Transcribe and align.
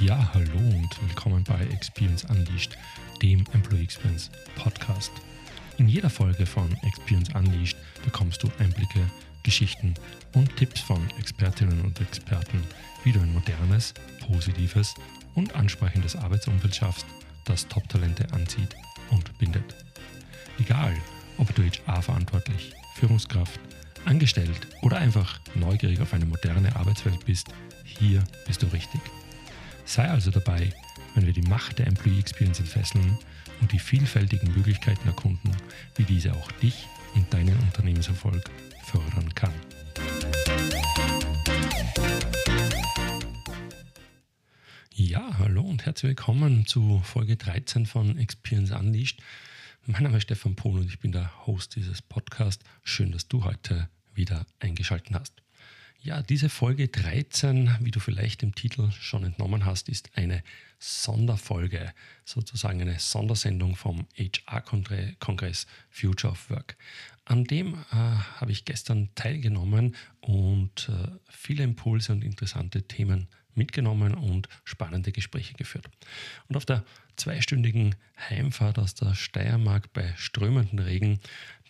Ja, 0.00 0.30
hallo 0.32 0.56
und 0.56 1.02
willkommen 1.06 1.44
bei 1.44 1.60
Experience 1.66 2.24
Unleashed, 2.24 2.74
dem 3.20 3.44
Employee 3.52 3.82
Experience 3.82 4.30
Podcast. 4.56 5.12
In 5.76 5.90
jeder 5.90 6.08
Folge 6.08 6.46
von 6.46 6.74
Experience 6.84 7.28
Unleashed 7.34 7.76
bekommst 8.02 8.42
du 8.42 8.50
Einblicke, 8.58 9.00
Geschichten 9.42 9.92
und 10.32 10.56
Tipps 10.56 10.80
von 10.80 11.06
Expertinnen 11.18 11.82
und 11.82 12.00
Experten, 12.00 12.64
wie 13.04 13.12
du 13.12 13.20
ein 13.20 13.34
modernes, 13.34 13.92
positives 14.26 14.94
und 15.34 15.54
ansprechendes 15.54 16.16
Arbeitsumfeld 16.16 16.74
schaffst, 16.74 17.04
das 17.44 17.68
Top-Talente 17.68 18.26
anzieht 18.32 18.74
und 19.10 19.36
bindet. 19.36 19.74
Egal, 20.58 20.96
ob 21.36 21.54
du 21.54 21.62
HR-verantwortlich, 21.62 22.72
Führungskraft, 22.94 23.60
angestellt 24.06 24.66
oder 24.80 24.96
einfach 24.96 25.40
neugierig 25.54 26.00
auf 26.00 26.14
eine 26.14 26.24
moderne 26.24 26.74
Arbeitswelt 26.74 27.26
bist, 27.26 27.48
hier 27.84 28.24
bist 28.46 28.62
du 28.62 28.66
richtig. 28.68 29.02
Sei 29.90 30.08
also 30.08 30.30
dabei, 30.30 30.72
wenn 31.16 31.26
wir 31.26 31.32
die 31.32 31.42
Macht 31.42 31.80
der 31.80 31.88
Employee 31.88 32.20
Experience 32.20 32.60
entfesseln 32.60 33.18
und 33.60 33.72
die 33.72 33.80
vielfältigen 33.80 34.54
Möglichkeiten 34.54 35.04
erkunden, 35.08 35.50
wie 35.96 36.04
diese 36.04 36.32
auch 36.32 36.52
dich 36.52 36.86
und 37.16 37.34
deinen 37.34 37.58
Unternehmenserfolg 37.58 38.48
fördern 38.84 39.34
kann. 39.34 39.52
Ja, 44.94 45.36
hallo 45.40 45.62
und 45.62 45.84
herzlich 45.84 46.10
willkommen 46.10 46.66
zu 46.66 47.00
Folge 47.00 47.36
13 47.36 47.84
von 47.84 48.16
Experience 48.16 48.70
Unleashed. 48.70 49.20
Mein 49.86 50.04
Name 50.04 50.18
ist 50.18 50.22
Stefan 50.22 50.54
Pohl 50.54 50.78
und 50.78 50.86
ich 50.86 51.00
bin 51.00 51.10
der 51.10 51.48
Host 51.48 51.74
dieses 51.74 52.00
Podcasts. 52.00 52.64
Schön, 52.84 53.10
dass 53.10 53.26
du 53.26 53.42
heute 53.42 53.88
wieder 54.14 54.46
eingeschaltet 54.60 55.16
hast. 55.16 55.42
Ja, 56.02 56.22
diese 56.22 56.48
Folge 56.48 56.88
13, 56.88 57.76
wie 57.80 57.90
du 57.90 58.00
vielleicht 58.00 58.42
im 58.42 58.54
Titel 58.54 58.90
schon 58.90 59.22
entnommen 59.22 59.66
hast, 59.66 59.90
ist 59.90 60.08
eine 60.14 60.42
Sonderfolge, 60.78 61.92
sozusagen 62.24 62.80
eine 62.80 62.98
Sondersendung 62.98 63.76
vom 63.76 64.06
HR-Kongress 64.16 65.66
Future 65.90 66.32
of 66.32 66.48
Work. 66.48 66.78
An 67.26 67.44
dem 67.44 67.74
äh, 67.74 67.96
habe 67.96 68.50
ich 68.50 68.64
gestern 68.64 69.10
teilgenommen 69.14 69.94
und 70.20 70.88
äh, 70.88 71.10
viele 71.28 71.64
Impulse 71.64 72.12
und 72.12 72.24
interessante 72.24 72.82
Themen 72.84 73.28
mitgenommen 73.54 74.14
und 74.14 74.48
spannende 74.64 75.12
Gespräche 75.12 75.52
geführt. 75.52 75.90
Und 76.48 76.56
auf 76.56 76.64
der 76.64 76.82
zweistündigen 77.16 77.94
Heimfahrt 78.30 78.78
aus 78.78 78.94
der 78.94 79.14
Steiermark 79.14 79.92
bei 79.92 80.14
strömenden 80.16 80.78
Regen, 80.78 81.20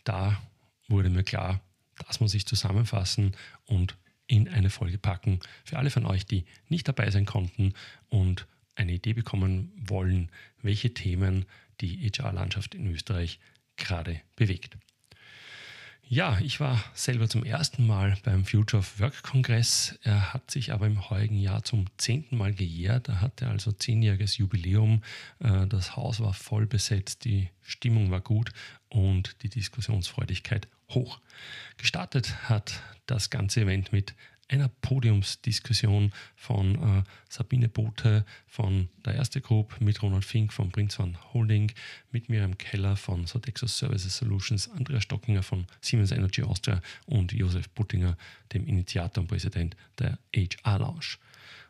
da 0.04 0.40
wurde 0.86 1.10
mir 1.10 1.24
klar, 1.24 1.60
das 2.06 2.20
muss 2.20 2.34
ich 2.34 2.46
zusammenfassen 2.46 3.34
und 3.64 3.96
in 4.30 4.48
eine 4.48 4.70
Folge 4.70 4.96
packen. 4.96 5.40
Für 5.64 5.78
alle 5.78 5.90
von 5.90 6.06
euch, 6.06 6.24
die 6.24 6.44
nicht 6.68 6.86
dabei 6.86 7.10
sein 7.10 7.26
konnten 7.26 7.74
und 8.08 8.46
eine 8.76 8.92
Idee 8.92 9.12
bekommen 9.12 9.72
wollen, 9.76 10.30
welche 10.62 10.94
Themen 10.94 11.46
die 11.80 12.08
HR-Landschaft 12.08 12.76
in 12.76 12.86
Österreich 12.86 13.40
gerade 13.76 14.20
bewegt. 14.36 14.76
Ja, 16.12 16.40
ich 16.40 16.58
war 16.58 16.82
selber 16.92 17.28
zum 17.28 17.44
ersten 17.44 17.86
Mal 17.86 18.16
beim 18.24 18.44
Future 18.44 18.80
of 18.80 18.98
Work 18.98 19.22
Kongress. 19.22 19.96
Er 20.02 20.34
hat 20.34 20.50
sich 20.50 20.72
aber 20.72 20.88
im 20.88 21.08
heutigen 21.08 21.38
Jahr 21.38 21.62
zum 21.62 21.84
zehnten 21.98 22.36
Mal 22.36 22.52
gejährt. 22.52 23.06
Er 23.06 23.20
hatte 23.20 23.46
also 23.46 23.70
zehnjähriges 23.70 24.36
Jubiläum. 24.36 25.04
Äh, 25.38 25.68
das 25.68 25.94
Haus 25.94 26.18
war 26.18 26.34
voll 26.34 26.66
besetzt, 26.66 27.24
die 27.24 27.48
Stimmung 27.62 28.10
war 28.10 28.20
gut 28.20 28.50
und 28.88 29.40
die 29.44 29.50
Diskussionsfreudigkeit 29.50 30.66
hoch. 30.88 31.20
Gestartet 31.76 32.48
hat 32.48 32.82
das 33.06 33.30
ganze 33.30 33.60
Event 33.60 33.92
mit 33.92 34.16
einer 34.50 34.68
Podiumsdiskussion 34.68 36.12
von 36.34 36.74
äh, 36.74 37.02
Sabine 37.28 37.68
Bote 37.68 38.24
von 38.46 38.88
der 39.04 39.14
Erste 39.14 39.40
Group, 39.40 39.80
mit 39.80 40.02
Ronald 40.02 40.24
Fink 40.24 40.52
von 40.52 40.70
Prince 40.70 41.00
One 41.00 41.14
Holding, 41.32 41.72
mit 42.10 42.28
Miriam 42.28 42.58
Keller 42.58 42.96
von 42.96 43.26
Sodexo 43.26 43.66
Services 43.66 44.16
Solutions, 44.16 44.68
Andreas 44.70 45.04
Stockinger 45.04 45.42
von 45.42 45.66
Siemens 45.80 46.10
Energy 46.10 46.42
Austria 46.42 46.82
und 47.06 47.32
Josef 47.32 47.68
Buttinger, 47.70 48.16
dem 48.52 48.66
Initiator 48.66 49.22
und 49.22 49.28
Präsident 49.28 49.76
der 49.98 50.18
HR 50.34 50.80
Lounge. 50.80 51.16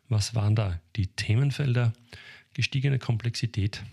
Was 0.08 0.34
waren 0.34 0.56
da 0.56 0.80
die 0.96 1.06
Themenfelder? 1.08 1.92
Gestiegene 2.54 2.98
Komplexität 2.98 3.84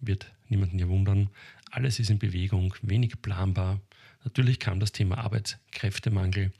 wird 0.00 0.32
niemanden 0.48 0.78
ja 0.78 0.88
wundern. 0.88 1.30
Alles 1.76 1.98
ist 1.98 2.08
in 2.10 2.18
Bewegung, 2.18 2.74
wenig 2.80 3.20
planbar, 3.20 3.80
Natürlich 4.26 4.58
kam 4.58 4.80
das 4.80 4.90
Thema 4.90 5.18
Arbeitskräftemangel, 5.18 6.52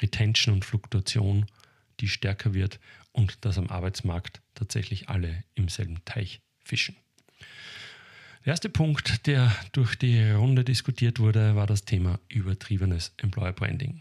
Retention 0.00 0.56
und 0.56 0.64
Fluktuation, 0.64 1.46
die 2.00 2.08
stärker 2.08 2.52
wird 2.52 2.80
und 3.12 3.44
dass 3.44 3.58
am 3.58 3.68
Arbeitsmarkt 3.68 4.42
tatsächlich 4.56 5.08
alle 5.08 5.44
im 5.54 5.68
selben 5.68 6.04
Teich 6.04 6.40
fischen. 6.64 6.96
Der 8.44 8.54
erste 8.54 8.68
Punkt, 8.68 9.28
der 9.28 9.54
durch 9.70 9.94
die 9.94 10.20
Runde 10.32 10.64
diskutiert 10.64 11.20
wurde, 11.20 11.54
war 11.54 11.68
das 11.68 11.84
Thema 11.84 12.18
übertriebenes 12.28 13.14
Employer 13.18 13.52
Branding 13.52 14.00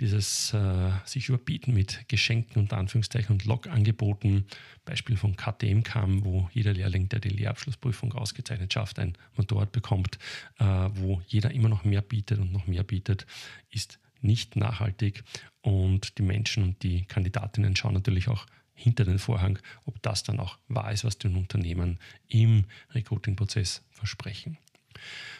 dieses 0.00 0.52
äh, 0.52 0.90
sich 1.04 1.28
überbieten 1.28 1.72
mit 1.72 2.08
Geschenken 2.08 2.60
und 2.60 2.72
Anführungszeichen 2.72 3.32
und 3.32 3.44
Log-Angeboten, 3.44 4.44
Beispiel 4.84 5.16
von 5.16 5.36
KTM 5.36 5.82
kam, 5.82 6.24
wo 6.24 6.48
jeder 6.52 6.74
Lehrling, 6.74 7.08
der 7.08 7.20
die 7.20 7.30
Lehrabschlussprüfung 7.30 8.12
ausgezeichnet 8.12 8.72
schafft, 8.72 8.98
ein 8.98 9.16
Motorrad 9.36 9.72
bekommt, 9.72 10.18
äh, 10.58 10.64
wo 10.64 11.22
jeder 11.26 11.50
immer 11.50 11.68
noch 11.68 11.84
mehr 11.84 12.02
bietet 12.02 12.38
und 12.38 12.52
noch 12.52 12.66
mehr 12.66 12.84
bietet, 12.84 13.26
ist 13.70 13.98
nicht 14.20 14.56
nachhaltig 14.56 15.24
und 15.62 16.18
die 16.18 16.22
Menschen 16.22 16.62
und 16.62 16.82
die 16.82 17.04
Kandidatinnen 17.04 17.76
schauen 17.76 17.94
natürlich 17.94 18.28
auch 18.28 18.46
hinter 18.74 19.04
den 19.04 19.18
Vorhang, 19.18 19.58
ob 19.86 20.00
das 20.02 20.22
dann 20.22 20.38
auch 20.38 20.58
wahr 20.68 20.92
ist, 20.92 21.04
was 21.04 21.18
die 21.18 21.28
Unternehmen 21.28 21.98
im 22.28 22.64
Recruiting-Prozess 22.90 23.82
versprechen. 23.90 24.58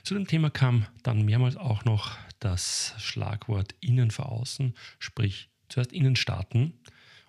Zu 0.02 0.14
dem 0.14 0.26
Thema 0.26 0.50
kam 0.50 0.86
dann 1.02 1.24
mehrmals 1.24 1.56
auch 1.56 1.84
noch 1.84 2.16
das 2.40 2.94
Schlagwort 2.98 3.74
innen 3.80 4.10
vor 4.10 4.30
außen, 4.30 4.74
sprich 4.98 5.48
zuerst 5.68 5.92
innen 5.92 6.16
starten. 6.16 6.74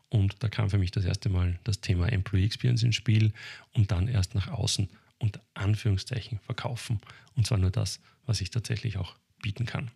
Und 0.09 0.41
da 0.43 0.47
kam 0.47 0.69
für 0.69 0.77
mich 0.77 0.91
das 0.91 1.05
erste 1.05 1.29
Mal 1.29 1.59
das 1.63 1.81
Thema 1.81 2.07
Employee 2.11 2.45
Experience 2.45 2.83
ins 2.83 2.95
Spiel 2.95 3.33
und 3.73 3.91
dann 3.91 4.07
erst 4.07 4.35
nach 4.35 4.47
außen 4.47 4.89
unter 5.19 5.41
Anführungszeichen 5.53 6.39
verkaufen. 6.39 7.01
Und 7.35 7.47
zwar 7.47 7.57
nur 7.57 7.71
das, 7.71 7.99
was 8.25 8.41
ich 8.41 8.51
tatsächlich 8.51 8.97
auch 8.97 9.15
bieten 9.41 9.65
kann. 9.65 9.91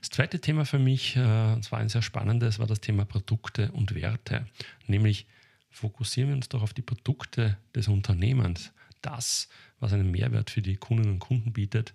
Das 0.00 0.10
zweite 0.10 0.40
Thema 0.40 0.64
für 0.64 0.78
mich, 0.78 1.16
äh, 1.16 1.52
und 1.52 1.64
zwar 1.64 1.80
ein 1.80 1.88
sehr 1.88 2.02
spannendes, 2.02 2.58
war 2.58 2.66
das 2.66 2.80
Thema 2.80 3.04
Produkte 3.04 3.72
und 3.72 3.94
Werte, 3.94 4.46
nämlich 4.86 5.26
fokussieren 5.70 6.30
wir 6.30 6.36
uns 6.36 6.48
doch 6.48 6.62
auf 6.62 6.72
die 6.72 6.82
Produkte 6.82 7.58
des 7.74 7.88
Unternehmens, 7.88 8.72
das, 9.02 9.48
was 9.80 9.92
einen 9.92 10.10
Mehrwert 10.10 10.50
für 10.50 10.62
die 10.62 10.76
Kundinnen 10.76 11.14
und 11.14 11.18
Kunden 11.20 11.52
bietet 11.52 11.94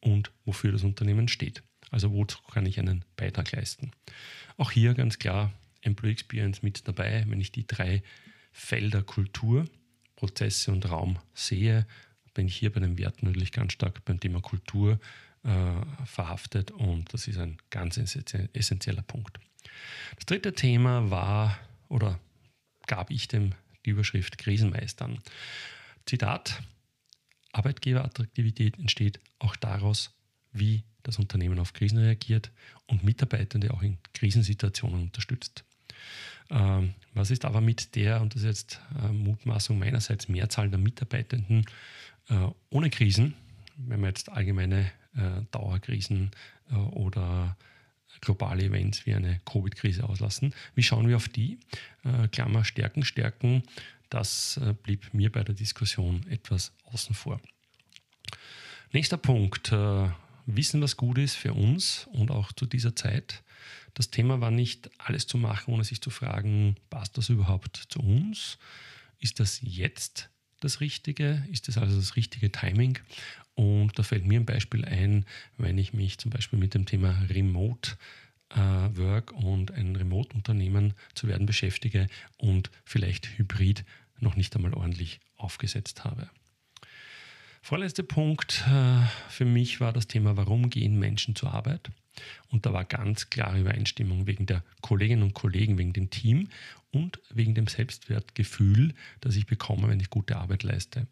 und 0.00 0.30
wofür 0.44 0.72
das 0.72 0.84
Unternehmen 0.84 1.28
steht. 1.28 1.62
Also 1.90 2.12
wozu 2.12 2.38
kann 2.52 2.66
ich 2.66 2.78
einen 2.78 3.04
Beitrag 3.16 3.52
leisten? 3.52 3.92
Auch 4.56 4.70
hier 4.70 4.94
ganz 4.94 5.18
klar 5.18 5.52
Employee 5.82 6.12
Experience 6.12 6.62
mit 6.62 6.86
dabei, 6.86 7.24
wenn 7.28 7.40
ich 7.40 7.52
die 7.52 7.66
drei 7.66 8.02
Felder 8.52 9.02
Kultur, 9.02 9.66
Prozesse 10.16 10.70
und 10.72 10.88
Raum 10.90 11.18
sehe, 11.34 11.86
bin 12.34 12.46
ich 12.46 12.56
hier 12.56 12.72
bei 12.72 12.80
den 12.80 12.98
Werten 12.98 13.26
natürlich 13.26 13.52
ganz 13.52 13.72
stark 13.72 14.04
beim 14.04 14.20
Thema 14.20 14.40
Kultur 14.40 15.00
äh, 15.42 16.06
verhaftet 16.06 16.70
und 16.70 17.12
das 17.12 17.26
ist 17.26 17.38
ein 17.38 17.56
ganz 17.70 17.96
essentieller 17.96 19.02
Punkt. 19.02 19.40
Das 20.16 20.26
dritte 20.26 20.54
Thema 20.54 21.10
war 21.10 21.58
oder 21.88 22.20
gab 22.86 23.10
ich 23.10 23.28
dem 23.28 23.54
die 23.84 23.90
Überschrift 23.90 24.38
Krisenmeistern. 24.38 25.18
Zitat, 26.10 26.60
Arbeitgeberattraktivität 27.52 28.76
entsteht 28.80 29.20
auch 29.38 29.54
daraus, 29.54 30.12
wie 30.50 30.82
das 31.04 31.20
Unternehmen 31.20 31.60
auf 31.60 31.72
Krisen 31.72 31.98
reagiert 31.98 32.50
und 32.88 33.04
Mitarbeitende 33.04 33.72
auch 33.72 33.80
in 33.82 33.96
Krisensituationen 34.12 35.02
unterstützt. 35.02 35.62
Ähm, 36.50 36.94
was 37.14 37.30
ist 37.30 37.44
aber 37.44 37.60
mit 37.60 37.94
der, 37.94 38.20
und 38.20 38.34
das 38.34 38.42
ist 38.42 38.48
jetzt 38.48 38.80
äh, 39.00 39.12
Mutmaßung 39.12 39.78
meinerseits, 39.78 40.28
Mehrzahl 40.28 40.68
der 40.68 40.80
Mitarbeitenden 40.80 41.64
äh, 42.28 42.48
ohne 42.70 42.90
Krisen, 42.90 43.34
wenn 43.76 44.00
wir 44.00 44.08
jetzt 44.08 44.30
allgemeine 44.30 44.90
äh, 45.14 45.42
Dauerkrisen 45.52 46.32
äh, 46.72 46.74
oder 46.74 47.56
globale 48.20 48.64
Events 48.64 49.06
wie 49.06 49.14
eine 49.14 49.40
Covid-Krise 49.44 50.02
auslassen. 50.08 50.54
Wie 50.74 50.82
schauen 50.82 51.06
wir 51.06 51.14
auf 51.14 51.28
die? 51.28 51.60
Äh, 52.02 52.26
Klammer 52.26 52.64
Stärken, 52.64 53.04
Stärken 53.04 53.62
das 54.10 54.58
äh, 54.58 54.74
blieb 54.74 55.14
mir 55.14 55.32
bei 55.32 55.42
der 55.42 55.54
Diskussion 55.54 56.26
etwas 56.28 56.72
außen 56.84 57.14
vor. 57.14 57.40
Nächster 58.92 59.16
Punkt. 59.16 59.72
Äh, 59.72 60.10
wissen, 60.56 60.80
was 60.80 60.96
gut 60.96 61.18
ist 61.18 61.34
für 61.34 61.54
uns 61.54 62.08
und 62.12 62.30
auch 62.30 62.52
zu 62.52 62.66
dieser 62.66 62.96
Zeit. 62.96 63.42
Das 63.94 64.10
Thema 64.10 64.40
war 64.40 64.50
nicht 64.50 64.90
alles 64.98 65.26
zu 65.26 65.38
machen, 65.38 65.74
ohne 65.74 65.84
sich 65.84 66.00
zu 66.00 66.10
fragen, 66.10 66.76
passt 66.88 67.18
das 67.18 67.28
überhaupt 67.28 67.76
zu 67.88 68.00
uns? 68.00 68.58
Ist 69.18 69.40
das 69.40 69.60
jetzt 69.62 70.30
das 70.60 70.80
Richtige? 70.80 71.46
Ist 71.50 71.68
das 71.68 71.78
also 71.78 71.96
das 71.96 72.16
richtige 72.16 72.50
Timing? 72.50 72.98
Und 73.54 73.98
da 73.98 74.02
fällt 74.02 74.26
mir 74.26 74.40
ein 74.40 74.46
Beispiel 74.46 74.84
ein, 74.84 75.26
wenn 75.58 75.76
ich 75.76 75.92
mich 75.92 76.18
zum 76.18 76.30
Beispiel 76.30 76.58
mit 76.58 76.74
dem 76.74 76.86
Thema 76.86 77.10
Remote 77.28 77.96
Work 78.56 79.32
und 79.32 79.72
ein 79.72 79.94
Remote-Unternehmen 79.96 80.94
zu 81.14 81.28
werden 81.28 81.46
beschäftige 81.46 82.08
und 82.36 82.70
vielleicht 82.84 83.38
hybrid 83.38 83.84
noch 84.18 84.36
nicht 84.36 84.54
einmal 84.56 84.74
ordentlich 84.74 85.20
aufgesetzt 85.36 86.04
habe. 86.04 86.28
Vorletzter 87.62 88.02
Punkt 88.02 88.64
äh, 88.68 89.06
für 89.28 89.44
mich 89.44 89.80
war 89.80 89.92
das 89.92 90.08
Thema, 90.08 90.36
warum 90.36 90.70
gehen 90.70 90.98
Menschen 90.98 91.36
zur 91.36 91.52
Arbeit? 91.52 91.90
Und 92.48 92.66
da 92.66 92.72
war 92.72 92.84
ganz 92.84 93.30
klare 93.30 93.60
Übereinstimmung 93.60 94.26
wegen 94.26 94.46
der 94.46 94.64
Kolleginnen 94.80 95.22
und 95.22 95.34
Kollegen, 95.34 95.78
wegen 95.78 95.92
dem 95.92 96.10
Team 96.10 96.48
und 96.90 97.20
wegen 97.30 97.54
dem 97.54 97.66
Selbstwertgefühl, 97.66 98.94
das 99.20 99.36
ich 99.36 99.46
bekomme, 99.46 99.88
wenn 99.88 100.00
ich 100.00 100.10
gute 100.10 100.36
Arbeit 100.36 100.62
leiste. 100.62 101.06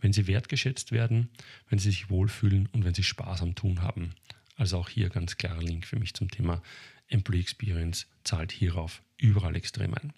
Wenn 0.00 0.12
sie 0.12 0.26
wertgeschätzt 0.26 0.92
werden, 0.92 1.30
wenn 1.70 1.78
sie 1.78 1.90
sich 1.90 2.10
wohlfühlen 2.10 2.68
und 2.72 2.84
wenn 2.84 2.94
sie 2.94 3.04
Spaß 3.04 3.42
am 3.42 3.54
Tun 3.54 3.80
haben. 3.80 4.14
Also 4.56 4.78
auch 4.78 4.88
hier 4.88 5.08
ganz 5.08 5.36
klarer 5.36 5.62
Link 5.62 5.86
für 5.86 5.98
mich 5.98 6.14
zum 6.14 6.30
Thema 6.30 6.62
Employee 7.08 7.40
Experience 7.40 8.06
zahlt 8.24 8.52
hierauf 8.52 9.02
überall 9.18 9.56
extrem 9.56 9.94
ein. 9.94 10.12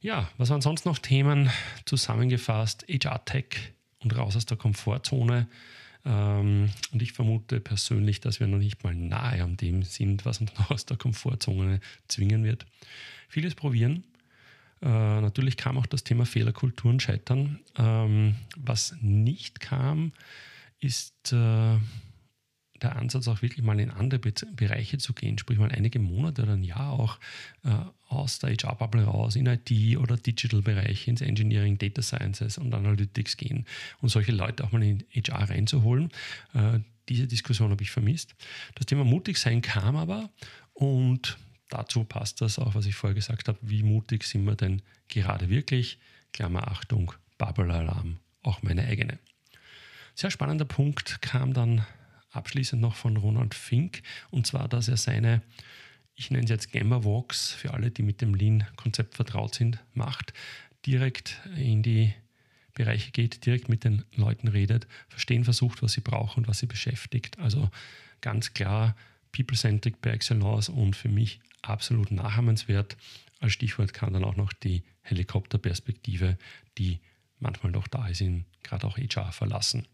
Ja, 0.00 0.30
was 0.38 0.48
waren 0.50 0.62
sonst 0.62 0.86
noch 0.86 0.98
Themen? 0.98 1.50
Zusammengefasst, 1.84 2.86
HR 2.88 3.24
Tech 3.24 3.72
und 3.98 4.16
raus 4.16 4.36
aus 4.36 4.46
der 4.46 4.56
Komfortzone. 4.56 5.46
Ähm, 6.04 6.70
und 6.92 7.02
ich 7.02 7.12
vermute 7.12 7.60
persönlich, 7.60 8.20
dass 8.20 8.40
wir 8.40 8.46
noch 8.46 8.58
nicht 8.58 8.82
mal 8.82 8.94
nahe 8.94 9.42
an 9.42 9.56
dem 9.56 9.82
sind, 9.82 10.24
was 10.24 10.40
uns 10.40 10.54
noch 10.58 10.70
aus 10.70 10.86
der 10.86 10.96
Komfortzone 10.96 11.80
zwingen 12.08 12.44
wird. 12.44 12.64
Vieles 13.28 13.54
probieren. 13.54 14.04
Äh, 14.82 14.86
natürlich 14.88 15.58
kam 15.58 15.76
auch 15.76 15.86
das 15.86 16.04
Thema 16.04 16.24
Fehlerkulturen 16.24 17.00
scheitern. 17.00 17.60
Ähm, 17.76 18.36
was 18.56 18.96
nicht 19.02 19.60
kam, 19.60 20.12
ist 20.78 21.32
äh, 21.32 21.76
der 22.82 22.96
Ansatz, 22.96 23.28
auch 23.28 23.42
wirklich 23.42 23.64
mal 23.64 23.78
in 23.78 23.90
andere 23.90 24.20
Be 24.20 24.32
Bereiche 24.54 24.98
zu 24.98 25.12
gehen, 25.12 25.38
sprich 25.38 25.58
mal 25.58 25.70
einige 25.70 25.98
Monate 25.98 26.42
oder 26.42 26.54
ein 26.54 26.62
Jahr 26.62 26.92
auch 26.92 27.18
äh, 27.64 27.70
aus 28.08 28.38
der 28.38 28.50
HR-Bubble 28.50 29.04
raus 29.04 29.36
in 29.36 29.46
IT- 29.46 29.98
oder 29.98 30.16
Digital-Bereiche, 30.16 31.10
ins 31.10 31.20
Engineering, 31.20 31.78
Data 31.78 32.02
Sciences 32.02 32.58
und 32.58 32.74
Analytics 32.74 33.36
gehen 33.36 33.66
und 34.00 34.08
solche 34.08 34.32
Leute 34.32 34.64
auch 34.64 34.72
mal 34.72 34.82
in 34.82 35.04
HR 35.14 35.50
reinzuholen. 35.50 36.10
Äh, 36.54 36.80
diese 37.08 37.26
Diskussion 37.26 37.70
habe 37.70 37.82
ich 37.82 37.90
vermisst. 37.90 38.34
Das 38.74 38.86
Thema 38.86 39.04
mutig 39.04 39.38
sein 39.38 39.62
kam 39.62 39.96
aber 39.96 40.30
und 40.72 41.38
dazu 41.68 42.04
passt 42.04 42.40
das 42.40 42.58
auch, 42.58 42.74
was 42.74 42.86
ich 42.86 42.94
vorher 42.94 43.14
gesagt 43.14 43.48
habe. 43.48 43.58
Wie 43.62 43.82
mutig 43.82 44.24
sind 44.24 44.44
wir 44.44 44.56
denn 44.56 44.82
gerade 45.08 45.48
wirklich? 45.48 45.98
Klammer 46.32 46.68
Achtung, 46.68 47.12
Bubble-Alarm, 47.38 48.18
auch 48.42 48.62
meine 48.62 48.84
eigene. 48.84 49.18
Sehr 50.14 50.30
spannender 50.30 50.64
Punkt 50.64 51.22
kam 51.22 51.52
dann 51.52 51.84
abschließend 52.30 52.80
noch 52.80 52.96
von 52.96 53.16
Ronald 53.16 53.54
Fink, 53.54 54.02
und 54.30 54.46
zwar, 54.46 54.68
dass 54.68 54.88
er 54.88 54.96
seine, 54.96 55.42
ich 56.14 56.30
nenne 56.30 56.44
es 56.44 56.50
jetzt 56.50 56.72
Gamma 56.72 57.04
Walks, 57.04 57.52
für 57.52 57.74
alle, 57.74 57.90
die 57.90 58.02
mit 58.02 58.20
dem 58.20 58.34
Lean-Konzept 58.34 59.16
vertraut 59.16 59.54
sind, 59.54 59.78
macht, 59.94 60.32
direkt 60.86 61.40
in 61.56 61.82
die 61.82 62.14
Bereiche 62.74 63.10
geht, 63.10 63.44
direkt 63.46 63.68
mit 63.68 63.84
den 63.84 64.04
Leuten 64.14 64.48
redet, 64.48 64.86
verstehen 65.08 65.44
versucht, 65.44 65.82
was 65.82 65.92
sie 65.92 66.00
brauchen 66.00 66.40
und 66.40 66.48
was 66.48 66.60
sie 66.60 66.66
beschäftigt. 66.66 67.38
Also 67.38 67.70
ganz 68.20 68.54
klar 68.54 68.96
People-Centric 69.32 70.00
by 70.00 70.10
Excellence 70.10 70.68
und 70.68 70.96
für 70.96 71.08
mich 71.08 71.40
absolut 71.62 72.10
nachahmenswert. 72.10 72.96
Als 73.38 73.52
Stichwort 73.52 73.92
kann 73.92 74.12
dann 74.12 74.24
auch 74.24 74.36
noch 74.36 74.52
die 74.52 74.82
Helikopterperspektive, 75.02 76.38
die 76.78 77.00
manchmal 77.40 77.72
noch 77.72 77.88
da 77.88 78.06
ist, 78.08 78.20
in 78.20 78.44
gerade 78.62 78.86
auch 78.86 78.98
HR 78.98 79.32
verlassen. 79.32 79.86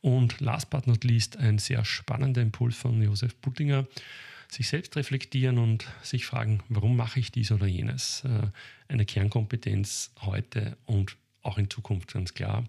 Und 0.00 0.40
last 0.40 0.70
but 0.70 0.86
not 0.86 1.04
least 1.04 1.36
ein 1.36 1.58
sehr 1.58 1.84
spannender 1.84 2.42
Impuls 2.42 2.76
von 2.76 3.00
Josef 3.00 3.34
Buttinger, 3.36 3.86
sich 4.48 4.68
selbst 4.68 4.96
reflektieren 4.96 5.58
und 5.58 5.86
sich 6.02 6.26
fragen, 6.26 6.62
warum 6.68 6.96
mache 6.96 7.20
ich 7.20 7.30
dies 7.30 7.52
oder 7.52 7.66
jenes? 7.66 8.24
Äh, 8.24 8.48
eine 8.88 9.06
Kernkompetenz 9.06 10.12
heute 10.22 10.76
und 10.86 11.16
auch 11.42 11.58
in 11.58 11.70
Zukunft 11.70 12.12
ganz 12.12 12.34
klar. 12.34 12.64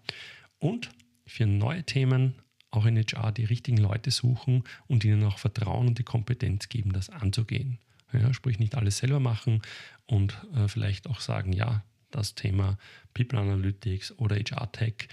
Und 0.60 0.92
für 1.26 1.48
neue 1.48 1.84
Themen 1.84 2.36
auch 2.70 2.86
in 2.86 2.98
HR 2.98 3.32
die 3.32 3.46
richtigen 3.46 3.78
Leute 3.78 4.12
suchen 4.12 4.64
und 4.88 5.04
ihnen 5.04 5.24
auch 5.24 5.40
Vertrauen 5.40 5.88
und 5.88 5.98
die 5.98 6.04
Kompetenz 6.04 6.70
geben, 6.70 6.94
das 6.94 7.10
anzugehen. 7.10 7.80
Ja, 8.14 8.34
sprich 8.34 8.60
nicht 8.60 8.76
alles 8.76 8.98
selber 8.98 9.20
machen 9.20 9.62
und 10.06 10.38
äh, 10.54 10.68
vielleicht 10.68 11.08
auch 11.08 11.22
sagen, 11.22 11.54
ja, 11.54 11.84
das 12.12 12.36
Thema 12.36 12.78
People 13.14 13.40
Analytics 13.40 14.18
oder 14.18 14.36
HR 14.36 14.72
Tech, 14.72 15.08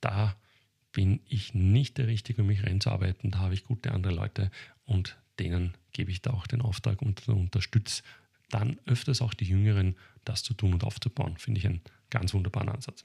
da 0.00 0.36
bin 0.92 1.20
ich 1.28 1.54
nicht 1.54 1.98
der 1.98 2.06
Richtige, 2.06 2.42
um 2.42 2.48
mich 2.48 2.64
reinzuarbeiten. 2.64 3.32
Da 3.32 3.38
habe 3.38 3.54
ich 3.54 3.64
gute 3.64 3.92
andere 3.92 4.14
Leute 4.14 4.50
und 4.84 5.16
denen 5.38 5.74
gebe 5.92 6.10
ich 6.10 6.22
da 6.22 6.30
auch 6.30 6.46
den 6.46 6.62
Auftrag 6.62 7.02
und 7.02 7.28
unterstütze 7.28 8.02
dann 8.50 8.78
öfters 8.86 9.20
auch 9.20 9.34
die 9.34 9.46
Jüngeren, 9.46 9.96
das 10.24 10.42
zu 10.42 10.54
tun 10.54 10.74
und 10.74 10.84
aufzubauen. 10.84 11.36
Finde 11.38 11.58
ich 11.58 11.66
einen 11.66 11.80
ganz 12.10 12.34
wunderbaren 12.34 12.68
Ansatz. 12.68 13.04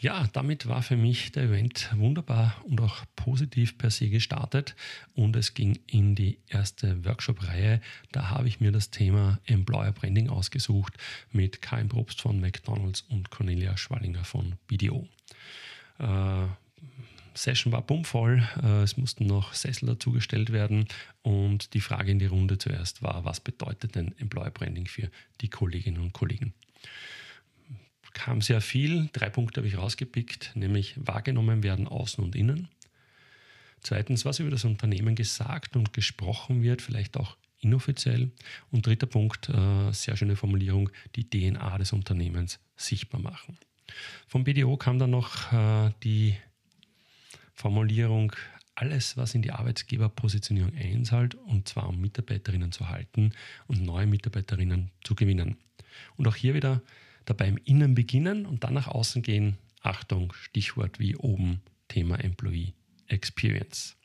Ja, 0.00 0.28
damit 0.32 0.68
war 0.68 0.82
für 0.82 0.96
mich 0.96 1.32
der 1.32 1.44
Event 1.44 1.90
wunderbar 1.96 2.54
und 2.64 2.80
auch 2.80 3.04
positiv 3.16 3.78
per 3.78 3.90
se 3.90 4.08
gestartet 4.08 4.76
und 5.14 5.34
es 5.34 5.54
ging 5.54 5.76
in 5.88 6.14
die 6.14 6.38
erste 6.46 7.04
Workshop-Reihe. 7.04 7.80
Da 8.12 8.30
habe 8.30 8.46
ich 8.46 8.60
mir 8.60 8.70
das 8.70 8.90
Thema 8.90 9.40
Employer 9.44 9.90
Branding 9.90 10.28
ausgesucht 10.28 10.92
mit 11.32 11.62
Karin 11.62 11.88
Probst 11.88 12.20
von 12.20 12.40
McDonalds 12.40 13.00
und 13.08 13.30
Cornelia 13.30 13.76
Schwallinger 13.76 14.22
von 14.22 14.54
BDO. 14.68 15.08
Äh, 15.98 16.46
Session 17.34 17.72
war 17.72 17.82
bummvoll, 17.82 18.48
äh, 18.62 18.82
es 18.82 18.96
mussten 18.96 19.26
noch 19.26 19.52
Sessel 19.52 19.86
dazugestellt 19.86 20.52
werden 20.52 20.86
und 21.22 21.74
die 21.74 21.80
Frage 21.80 22.12
in 22.12 22.20
die 22.20 22.26
Runde 22.26 22.58
zuerst 22.58 23.02
war, 23.02 23.24
was 23.24 23.40
bedeutet 23.40 23.96
denn 23.96 24.14
Employer 24.18 24.52
Branding 24.52 24.86
für 24.86 25.10
die 25.40 25.48
Kolleginnen 25.48 26.00
und 26.00 26.12
Kollegen? 26.12 26.54
Kam 28.18 28.40
sehr 28.40 28.60
viel. 28.60 29.08
Drei 29.12 29.30
Punkte 29.30 29.60
habe 29.60 29.68
ich 29.68 29.78
rausgepickt, 29.78 30.52
nämlich 30.54 30.94
wahrgenommen 30.96 31.62
werden 31.62 31.86
außen 31.86 32.22
und 32.22 32.34
innen. 32.34 32.68
Zweitens, 33.80 34.24
was 34.24 34.40
über 34.40 34.50
das 34.50 34.64
Unternehmen 34.64 35.14
gesagt 35.14 35.76
und 35.76 35.92
gesprochen 35.92 36.62
wird, 36.62 36.82
vielleicht 36.82 37.16
auch 37.16 37.36
inoffiziell. 37.60 38.32
Und 38.72 38.86
dritter 38.86 39.06
Punkt, 39.06 39.48
äh, 39.48 39.92
sehr 39.92 40.16
schöne 40.16 40.34
Formulierung, 40.34 40.90
die 41.14 41.30
DNA 41.30 41.78
des 41.78 41.92
Unternehmens 41.92 42.58
sichtbar 42.76 43.20
machen. 43.20 43.56
Vom 44.26 44.42
BDO 44.42 44.76
kam 44.76 44.98
dann 44.98 45.10
noch 45.10 45.52
äh, 45.52 45.92
die 46.02 46.36
Formulierung, 47.54 48.32
alles, 48.74 49.16
was 49.16 49.34
in 49.34 49.42
die 49.42 49.52
Arbeitsgeberpositionierung 49.52 50.74
einzahlt, 50.74 51.34
und 51.36 51.68
zwar 51.68 51.88
um 51.88 52.00
Mitarbeiterinnen 52.00 52.72
zu 52.72 52.88
halten 52.88 53.32
und 53.66 53.82
neue 53.82 54.06
Mitarbeiterinnen 54.06 54.90
zu 55.02 55.14
gewinnen. 55.14 55.56
Und 56.16 56.28
auch 56.28 56.36
hier 56.36 56.54
wieder 56.54 56.82
dabei 57.28 57.48
im 57.48 57.58
Innen 57.64 57.94
beginnen 57.94 58.46
und 58.46 58.64
dann 58.64 58.74
nach 58.74 58.88
außen 58.88 59.22
gehen. 59.22 59.58
Achtung, 59.82 60.32
Stichwort 60.32 60.98
wie 60.98 61.16
oben, 61.16 61.60
Thema 61.88 62.18
Employee 62.20 62.72
Experience. 63.06 63.96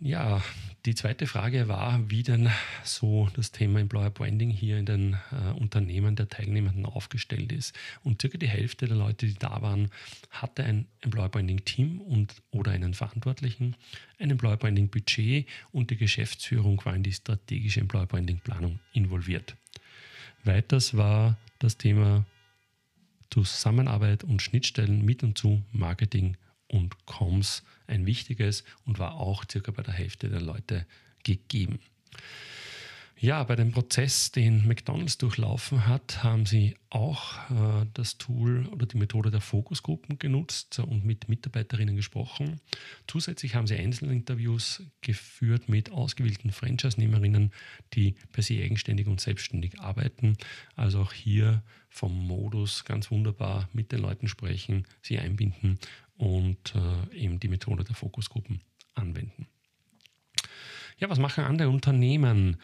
Ja, 0.00 0.42
die 0.84 0.94
zweite 0.94 1.26
Frage 1.26 1.68
war, 1.68 2.10
wie 2.10 2.22
denn 2.22 2.50
so 2.84 3.30
das 3.34 3.50
Thema 3.50 3.80
Employer 3.80 4.10
Branding 4.10 4.50
hier 4.50 4.76
in 4.76 4.84
den 4.84 5.16
äh, 5.32 5.58
Unternehmen 5.58 6.16
der 6.16 6.28
Teilnehmenden 6.28 6.84
aufgestellt 6.84 7.50
ist. 7.50 7.74
Und 8.04 8.20
circa 8.20 8.36
die 8.36 8.48
Hälfte 8.48 8.86
der 8.86 8.96
Leute, 8.98 9.26
die 9.26 9.34
da 9.34 9.62
waren, 9.62 9.88
hatte 10.30 10.64
ein 10.64 10.86
Employer 11.00 11.30
Branding 11.30 11.64
Team 11.64 12.02
und 12.02 12.42
oder 12.50 12.72
einen 12.72 12.92
Verantwortlichen, 12.92 13.74
ein 14.18 14.30
Employer 14.30 14.58
Branding 14.58 14.90
Budget 14.90 15.48
und 15.72 15.90
die 15.90 15.96
Geschäftsführung 15.96 16.84
war 16.84 16.94
in 16.94 17.02
die 17.02 17.12
strategische 17.12 17.80
Employer 17.80 18.06
Branding 18.06 18.40
Planung 18.40 18.80
involviert. 18.92 19.56
Weiters 20.46 20.96
war 20.96 21.36
das 21.58 21.76
Thema 21.76 22.24
Zusammenarbeit 23.30 24.24
und 24.24 24.40
Schnittstellen 24.40 25.04
mit 25.04 25.22
und 25.22 25.36
zu 25.36 25.62
Marketing 25.72 26.36
und 26.68 27.06
Comms 27.06 27.62
ein 27.86 28.06
wichtiges 28.06 28.64
und 28.84 28.98
war 28.98 29.14
auch 29.14 29.44
circa 29.50 29.72
bei 29.72 29.82
der 29.82 29.94
Hälfte 29.94 30.28
der 30.28 30.40
Leute 30.40 30.86
gegeben. 31.24 31.80
Ja, 33.18 33.42
bei 33.44 33.56
dem 33.56 33.72
Prozess, 33.72 34.30
den 34.30 34.68
McDonald's 34.68 35.16
durchlaufen 35.16 35.86
hat, 35.86 36.22
haben 36.22 36.44
sie 36.44 36.76
auch 36.90 37.50
äh, 37.50 37.86
das 37.94 38.18
Tool 38.18 38.66
oder 38.66 38.84
die 38.84 38.98
Methode 38.98 39.30
der 39.30 39.40
Fokusgruppen 39.40 40.18
genutzt 40.18 40.78
und 40.80 41.06
mit 41.06 41.26
Mitarbeiterinnen 41.26 41.96
gesprochen. 41.96 42.60
Zusätzlich 43.06 43.54
haben 43.54 43.66
sie 43.66 43.76
Einzelinterviews 43.76 44.82
geführt 45.00 45.70
mit 45.70 45.90
ausgewählten 45.92 46.52
Franchise-Nehmerinnen, 46.52 47.52
die 47.94 48.16
per 48.32 48.42
se 48.42 48.62
eigenständig 48.62 49.06
und 49.06 49.18
selbstständig 49.18 49.80
arbeiten. 49.80 50.36
Also 50.74 51.00
auch 51.00 51.14
hier 51.14 51.62
vom 51.88 52.12
Modus 52.26 52.84
ganz 52.84 53.10
wunderbar 53.10 53.66
mit 53.72 53.92
den 53.92 54.00
Leuten 54.00 54.28
sprechen, 54.28 54.84
sie 55.00 55.18
einbinden 55.18 55.78
und 56.18 56.74
äh, 56.74 57.16
eben 57.16 57.40
die 57.40 57.48
Methode 57.48 57.82
der 57.82 57.94
Fokusgruppen 57.94 58.60
anwenden. 58.94 59.46
Ja, 60.98 61.10
was 61.10 61.18
machen 61.18 61.44
andere 61.44 61.68
Unternehmen? 61.68 62.58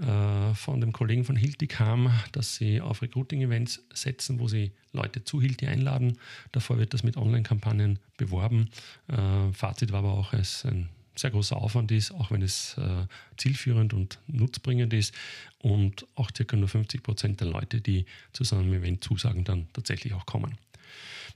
Äh, 0.00 0.54
von 0.54 0.80
dem 0.80 0.92
Kollegen 0.92 1.24
von 1.24 1.34
Hilti 1.34 1.66
kam, 1.66 2.12
dass 2.32 2.54
sie 2.54 2.80
auf 2.80 3.02
Recruiting-Events 3.02 3.82
setzen, 3.92 4.38
wo 4.38 4.46
sie 4.46 4.70
Leute 4.92 5.24
zu 5.24 5.40
Hilti 5.40 5.66
einladen. 5.66 6.18
Davor 6.52 6.78
wird 6.78 6.94
das 6.94 7.02
mit 7.02 7.16
Online-Kampagnen 7.16 7.98
beworben. 8.16 8.70
Äh, 9.08 9.52
Fazit 9.52 9.90
war 9.90 10.00
aber 10.00 10.12
auch, 10.12 10.32
es 10.32 10.56
ist 10.56 10.66
ein 10.66 10.88
sehr 11.16 11.30
großer 11.30 11.56
Aufwand 11.56 11.90
ist, 11.90 12.12
auch 12.12 12.30
wenn 12.30 12.42
es 12.42 12.76
äh, 12.78 13.06
zielführend 13.36 13.92
und 13.92 14.20
nutzbringend 14.28 14.92
ist. 14.92 15.12
Und 15.58 16.06
auch 16.14 16.30
circa 16.34 16.56
nur 16.56 16.68
50 16.68 17.02
Prozent 17.02 17.40
der 17.40 17.48
Leute, 17.48 17.80
die 17.80 18.06
zu 18.32 18.44
so 18.44 18.56
einem 18.56 18.72
Event 18.72 19.02
zusagen, 19.02 19.42
dann 19.42 19.66
tatsächlich 19.72 20.14
auch 20.14 20.26
kommen. 20.26 20.56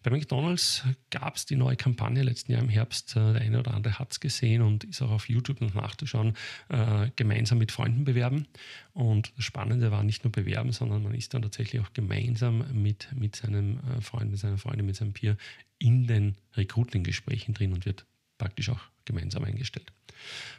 Bei 0.03 0.11
McDonalds 0.11 0.85
gab 1.11 1.37
es 1.37 1.47
die 1.47 1.57
neue 1.57 1.77
Kampagne 1.77 2.23
letzten 2.23 2.53
Jahr 2.53 2.63
im 2.63 2.69
Herbst. 2.69 3.17
Äh, 3.17 3.33
der 3.35 3.43
eine 3.43 3.59
oder 3.61 3.75
andere 3.75 3.99
hat 3.99 4.13
es 4.13 4.21
gesehen 4.21 4.63
und 4.63 4.85
ist 4.85 5.03
auch 5.03 5.11
auf 5.11 5.29
YouTube 5.29 5.61
noch 5.61 5.75
nachzuschauen. 5.75 6.35
Äh, 6.69 7.11
gemeinsam 7.17 7.59
mit 7.59 7.71
Freunden 7.71 8.05
bewerben. 8.05 8.47
Und 8.93 9.33
das 9.37 9.45
Spannende 9.45 9.91
war 9.91 10.03
nicht 10.03 10.25
nur 10.25 10.33
bewerben, 10.33 10.73
sondern 10.73 11.03
man 11.03 11.15
ist 11.15 11.35
dann 11.35 11.43
tatsächlich 11.43 11.81
auch 11.81 11.93
gemeinsam 11.93 12.65
mit, 12.73 13.09
mit 13.15 13.37
seinem 13.37 13.79
äh, 13.79 14.01
Freund, 14.01 14.31
mit 14.31 14.41
seiner 14.41 14.59
Freundin, 14.59 14.87
mit 14.87 14.97
seinem 14.97 15.13
Peer 15.13 15.37
in 15.79 16.07
den 16.07 16.37
Recruiting-Gesprächen 16.55 17.55
drin 17.55 17.73
und 17.73 17.87
wird 17.87 18.07
praktisch 18.39 18.71
auch 18.71 18.92
gemeinsam 19.05 19.45
eingestellt. 19.45 19.93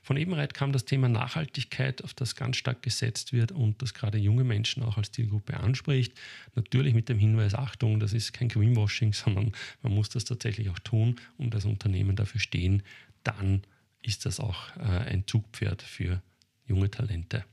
Von 0.02 0.18
Ebenreit 0.18 0.54
kam 0.54 0.72
das 0.72 0.86
Thema 0.86 1.08
Nachhaltigkeit, 1.08 2.04
auf 2.04 2.14
das 2.14 2.36
ganz 2.36 2.58
stark 2.58 2.82
gesetzt 2.82 3.34
wird 3.34 3.52
und 3.52 3.82
das 3.82 3.94
gerade 3.94 4.18
junge 4.18 4.44
Menschen 4.44 4.84
auch 4.84 4.98
als 4.98 5.12
Zielgruppe 5.12 5.58
anspricht. 5.58 6.14
Natürlich 6.56 6.94
mit 6.94 7.10
dem 7.10 7.18
Hinweis, 7.18 7.56
Achtung, 7.56 8.00
das 8.00 8.14
ist 8.14 8.34
kein 8.34 8.50
Greenwashing, 8.50 9.14
sondern 9.14 9.54
man 9.82 9.94
muss 9.94 10.10
das 10.10 10.26
tatsächlich 10.26 10.70
auch 10.70 10.80
tun 10.80 11.20
und 11.38 11.56
als 11.56 11.66
Unternehmen 11.66 12.16
dafür 12.16 12.42
stehen. 12.42 12.84
Dann 13.24 13.64
ist 14.02 14.26
das 14.26 14.40
auch 14.40 14.76
äh, 14.78 14.82
ein 14.82 15.26
Zugpferd 15.28 15.82
für 15.82 16.22
junge 16.68 16.92
Talente. 16.92 17.46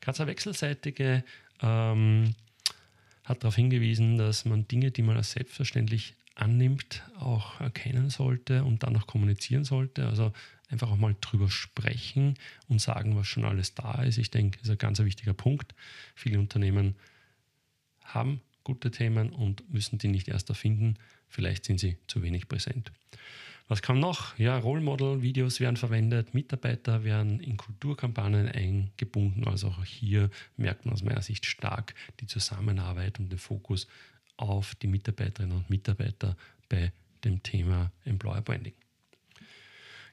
Grazer 0.00 0.26
Wechselseitige 0.26 1.24
ähm, 1.60 2.34
hat 3.24 3.42
darauf 3.44 3.56
hingewiesen, 3.56 4.16
dass 4.16 4.44
man 4.44 4.66
Dinge, 4.66 4.90
die 4.90 5.02
man 5.02 5.16
als 5.16 5.32
selbstverständlich 5.32 6.14
annimmt, 6.38 7.02
auch 7.18 7.60
erkennen 7.60 8.10
sollte 8.10 8.64
und 8.64 8.82
dann 8.82 8.96
auch 8.96 9.06
kommunizieren 9.06 9.64
sollte. 9.64 10.06
Also 10.06 10.32
einfach 10.70 10.90
auch 10.90 10.96
mal 10.96 11.16
drüber 11.20 11.50
sprechen 11.50 12.34
und 12.68 12.80
sagen, 12.80 13.16
was 13.16 13.26
schon 13.26 13.44
alles 13.44 13.74
da 13.74 14.02
ist. 14.02 14.18
Ich 14.18 14.30
denke, 14.30 14.58
das 14.58 14.68
ist 14.68 14.72
ein 14.72 14.78
ganz 14.78 14.98
wichtiger 15.00 15.34
Punkt. 15.34 15.74
Viele 16.14 16.38
Unternehmen 16.38 16.94
haben 18.04 18.40
gute 18.64 18.90
Themen 18.90 19.30
und 19.30 19.72
müssen 19.72 19.98
die 19.98 20.08
nicht 20.08 20.28
erst 20.28 20.48
erfinden. 20.50 20.96
Vielleicht 21.28 21.64
sind 21.64 21.80
sie 21.80 21.96
zu 22.06 22.22
wenig 22.22 22.48
präsent. 22.48 22.92
Was 23.66 23.82
kam 23.82 24.00
noch? 24.00 24.38
Ja, 24.38 24.56
Role 24.56 24.80
Model 24.80 25.20
Videos 25.20 25.60
werden 25.60 25.76
verwendet, 25.76 26.32
Mitarbeiter 26.32 27.04
werden 27.04 27.38
in 27.40 27.58
Kulturkampagnen 27.58 28.48
eingebunden. 28.48 29.46
Also 29.46 29.68
auch 29.68 29.84
hier 29.84 30.30
merkt 30.56 30.86
man 30.86 30.94
aus 30.94 31.02
meiner 31.02 31.20
Sicht 31.20 31.44
stark 31.44 31.94
die 32.20 32.26
Zusammenarbeit 32.26 33.18
und 33.18 33.30
den 33.30 33.38
Fokus 33.38 33.86
auf 34.38 34.74
die 34.76 34.86
Mitarbeiterinnen 34.86 35.56
und 35.56 35.70
Mitarbeiter 35.70 36.36
bei 36.68 36.92
dem 37.24 37.42
Thema 37.42 37.92
Employer 38.04 38.40
Branding. 38.40 38.74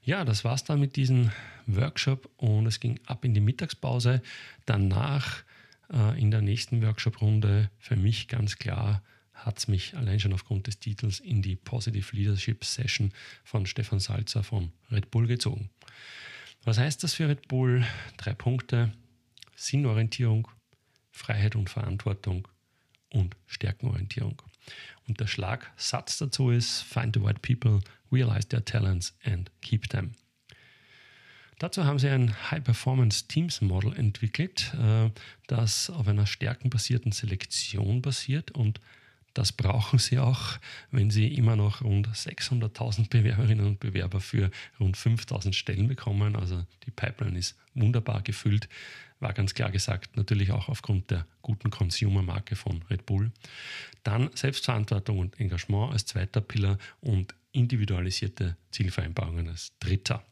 Ja, 0.03 0.23
das 0.23 0.43
war's 0.43 0.63
dann 0.63 0.79
mit 0.79 0.97
diesem 0.97 1.31
Workshop 1.65 2.29
und 2.37 2.67
es 2.67 2.79
ging 2.79 2.99
ab 3.05 3.25
in 3.25 3.33
die 3.33 3.41
Mittagspause. 3.41 4.21
Danach 4.65 5.43
äh, 5.91 6.19
in 6.21 6.29
der 6.29 6.41
nächsten 6.41 6.81
Workshop-Runde 6.83 7.71
für 7.79 7.95
mich 7.95 8.27
ganz 8.27 8.57
klar 8.57 9.01
hat 9.33 9.57
es 9.57 9.67
mich 9.67 9.95
allein 9.97 10.19
schon 10.19 10.33
aufgrund 10.33 10.67
des 10.67 10.79
Titels 10.79 11.19
in 11.19 11.41
die 11.41 11.55
Positive 11.55 12.15
Leadership 12.15 12.63
Session 12.63 13.11
von 13.43 13.65
Stefan 13.65 13.99
Salzer 13.99 14.43
von 14.43 14.71
Red 14.91 15.11
Bull 15.11 15.27
gezogen. 15.27 15.69
Was 16.63 16.77
heißt 16.77 17.03
das 17.03 17.13
für 17.13 17.27
Red 17.27 17.47
Bull? 17.47 17.85
Drei 18.17 18.33
Punkte. 18.33 18.93
Sinnorientierung, 19.55 20.47
Freiheit 21.11 21.55
und 21.55 21.69
Verantwortung 21.69 22.47
und 23.11 23.35
Stärkenorientierung. 23.47 24.41
Und 25.07 25.19
der 25.19 25.27
Schlagsatz 25.27 26.17
dazu 26.17 26.49
ist, 26.49 26.81
find 26.81 27.15
the 27.15 27.21
right 27.21 27.41
people, 27.41 27.79
realize 28.11 28.47
their 28.47 28.63
talents 28.63 29.13
and 29.23 29.51
keep 29.61 29.89
them. 29.89 30.15
Dazu 31.59 31.85
haben 31.85 31.99
sie 31.99 32.09
ein 32.09 32.51
High-Performance 32.51 33.27
Teams 33.27 33.61
Model 33.61 33.95
entwickelt, 33.95 34.73
äh, 34.73 35.09
das 35.47 35.89
auf 35.89 36.07
einer 36.07 36.25
stärkenbasierten 36.25 37.11
Selektion 37.13 38.01
basiert 38.01 38.51
und 38.51 38.81
das 39.35 39.51
brauchen 39.51 39.99
sie 39.99 40.17
auch, 40.17 40.57
wenn 40.89 41.11
sie 41.11 41.27
immer 41.27 41.55
noch 41.55 41.83
rund 41.83 42.07
600.000 42.07 43.09
Bewerberinnen 43.09 43.67
und 43.67 43.79
Bewerber 43.79 44.19
für 44.19 44.49
rund 44.79 44.97
5.000 44.97 45.53
Stellen 45.53 45.87
bekommen. 45.87 46.35
Also 46.35 46.65
die 46.87 46.91
Pipeline 46.91 47.37
ist 47.37 47.55
wunderbar 47.75 48.23
gefüllt 48.23 48.67
war 49.19 49.33
ganz 49.33 49.53
klar 49.53 49.71
gesagt, 49.71 50.17
natürlich 50.17 50.51
auch 50.51 50.69
aufgrund 50.69 51.09
der 51.11 51.25
guten 51.41 51.69
Consumer-Marke 51.69 52.55
von 52.55 52.83
Red 52.89 53.05
Bull. 53.05 53.31
Dann 54.03 54.29
Selbstverantwortung 54.35 55.19
und 55.19 55.39
Engagement 55.39 55.93
als 55.93 56.05
zweiter 56.05 56.41
Pillar 56.41 56.77
und 57.01 57.33
individualisierte 57.51 58.57
Zielvereinbarungen 58.71 59.47
als 59.47 59.71
dritter. 59.79 60.23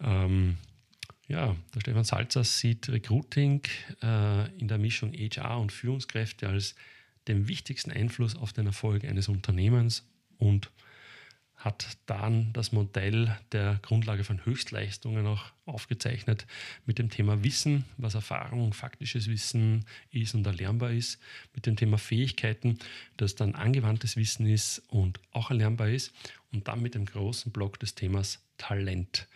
Ähm, 0.00 0.56
ja, 1.28 1.56
der 1.74 1.80
Stefan 1.80 2.04
Salzer 2.04 2.44
sieht 2.44 2.88
Recruiting 2.88 3.62
äh, 4.02 4.48
in 4.56 4.68
der 4.68 4.78
Mischung 4.78 5.12
HR 5.12 5.58
und 5.58 5.72
Führungskräfte 5.72 6.48
als 6.48 6.76
den 7.28 7.48
wichtigsten 7.48 7.90
Einfluss 7.90 8.36
auf 8.36 8.52
den 8.52 8.66
Erfolg 8.66 9.04
eines 9.04 9.28
Unternehmens 9.28 10.06
und 10.38 10.70
hat 11.56 11.96
dann 12.06 12.52
das 12.52 12.70
Modell 12.72 13.36
der 13.50 13.80
Grundlage 13.82 14.24
von 14.24 14.44
Höchstleistungen 14.44 15.26
auch 15.26 15.52
aufgezeichnet 15.64 16.46
mit 16.84 16.98
dem 16.98 17.08
Thema 17.08 17.42
Wissen, 17.42 17.84
was 17.96 18.14
Erfahrung, 18.14 18.72
faktisches 18.72 19.28
Wissen 19.28 19.84
ist 20.10 20.34
und 20.34 20.46
erlernbar 20.46 20.90
ist, 20.90 21.18
mit 21.54 21.66
dem 21.66 21.76
Thema 21.76 21.98
Fähigkeiten, 21.98 22.78
das 23.16 23.34
dann 23.34 23.54
angewandtes 23.54 24.16
Wissen 24.16 24.46
ist 24.46 24.82
und 24.88 25.18
auch 25.32 25.50
erlernbar 25.50 25.88
ist 25.88 26.12
und 26.52 26.68
dann 26.68 26.82
mit 26.82 26.94
dem 26.94 27.06
großen 27.06 27.50
Block 27.52 27.80
des 27.80 27.94
Themas 27.94 28.44
Talent. 28.58 29.26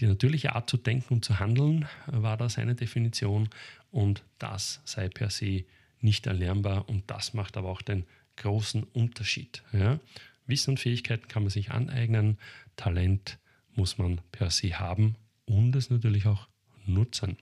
Die 0.00 0.06
natürliche 0.06 0.54
Art 0.54 0.68
zu 0.68 0.76
denken 0.76 1.14
und 1.14 1.24
zu 1.24 1.38
handeln 1.38 1.88
war 2.06 2.36
da 2.36 2.48
seine 2.48 2.74
Definition 2.74 3.48
und 3.90 4.22
das 4.38 4.80
sei 4.84 5.08
per 5.08 5.30
se 5.30 5.64
nicht 6.04 6.26
erlernbar 6.26 6.88
und 6.88 7.10
das 7.10 7.34
macht 7.34 7.56
aber 7.56 7.70
auch 7.70 7.82
den 7.82 8.04
großen 8.36 8.84
Unterschied. 8.84 9.62
Ja? 9.72 9.98
Wissen 10.46 10.70
und 10.72 10.80
Fähigkeiten 10.80 11.28
kann 11.28 11.42
man 11.42 11.50
sich 11.50 11.70
aneignen, 11.70 12.38
Talent 12.76 13.38
muss 13.74 13.98
man 13.98 14.20
per 14.30 14.50
se 14.50 14.78
haben 14.78 15.16
und 15.46 15.74
es 15.74 15.90
natürlich 15.90 16.26
auch 16.26 16.46
nutzen. 16.86 17.36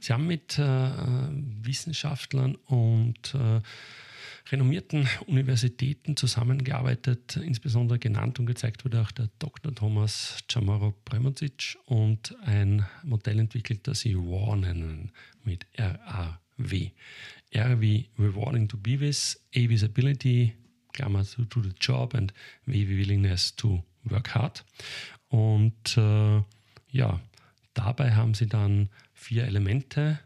Sie 0.00 0.12
haben 0.12 0.26
mit 0.26 0.58
äh, 0.58 0.90
Wissenschaftlern 1.62 2.54
und 2.66 3.34
äh, 3.34 3.60
renommierten 4.50 5.08
Universitäten 5.26 6.16
zusammengearbeitet, 6.16 7.36
insbesondere 7.36 7.98
genannt 7.98 8.38
und 8.38 8.46
gezeigt 8.46 8.84
wurde 8.84 9.02
auch 9.02 9.10
der 9.10 9.28
Dr. 9.38 9.74
Thomas 9.74 10.38
Chamorro 10.50 10.94
Premocic 11.04 11.76
und 11.84 12.34
ein 12.42 12.86
Modell 13.02 13.38
entwickelt, 13.38 13.86
das 13.86 14.00
sie 14.00 14.14
RAW 14.14 14.56
nennen, 14.56 15.12
mit 15.44 15.66
R-A-W. 16.58 16.90
R 17.50 17.80
wie 17.80 18.08
Rewarding 18.18 18.68
to 18.68 18.76
be 18.76 19.00
with, 19.00 19.40
A 19.54 19.68
Visibility, 19.68 20.54
Klammer 20.92 21.24
to, 21.24 21.44
to 21.44 21.62
the 21.62 21.72
job 21.80 22.14
and 22.14 22.32
W 22.66 22.88
wie 22.88 22.98
Willingness 22.98 23.54
to 23.56 23.82
work 24.04 24.34
hard. 24.34 24.64
Und 25.28 25.96
äh, 25.96 26.42
ja, 26.90 27.20
dabei 27.74 28.14
haben 28.14 28.34
sie 28.34 28.46
dann 28.46 28.88
vier 29.14 29.44
Elemente 29.44 30.20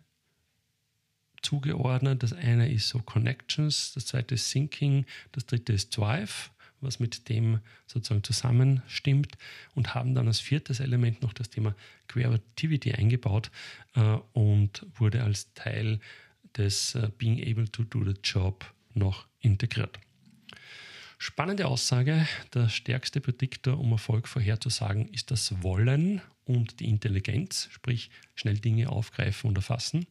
zugeordnet. 1.42 2.22
Das 2.22 2.32
eine 2.32 2.70
ist 2.70 2.88
so 2.88 3.00
Connections, 3.00 3.92
das 3.94 4.06
zweite 4.06 4.34
ist 4.34 4.50
Thinking, 4.50 5.04
das 5.32 5.46
dritte 5.46 5.72
ist 5.72 5.96
Drive, 5.96 6.50
was 6.82 7.00
mit 7.00 7.28
dem 7.28 7.60
sozusagen 7.86 8.22
zusammenstimmt 8.22 9.38
und 9.74 9.94
haben 9.94 10.14
dann 10.14 10.26
als 10.26 10.40
viertes 10.40 10.80
Element 10.80 11.22
noch 11.22 11.32
das 11.32 11.50
Thema 11.50 11.74
Creativity 12.08 12.92
eingebaut 12.92 13.50
äh, 13.94 14.18
und 14.32 14.86
wurde 14.94 15.22
als 15.22 15.52
Teil 15.54 16.00
des 16.56 16.94
äh, 16.94 17.10
Being 17.16 17.40
Able 17.40 17.70
to 17.70 17.84
Do 17.84 18.04
the 18.04 18.14
Job 18.22 18.72
noch 18.94 19.26
integriert. 19.40 19.98
Spannende 21.18 21.68
Aussage, 21.68 22.26
der 22.52 22.68
stärkste 22.68 23.20
Prädiktor, 23.20 23.78
um 23.78 23.92
Erfolg 23.92 24.26
vorherzusagen, 24.26 25.08
ist 25.08 25.30
das 25.30 25.62
Wollen 25.62 26.20
und 26.44 26.80
die 26.80 26.88
Intelligenz, 26.88 27.68
sprich 27.70 28.10
schnell 28.34 28.58
Dinge 28.58 28.88
aufgreifen 28.88 29.48
und 29.48 29.56
erfassen. 29.56 30.06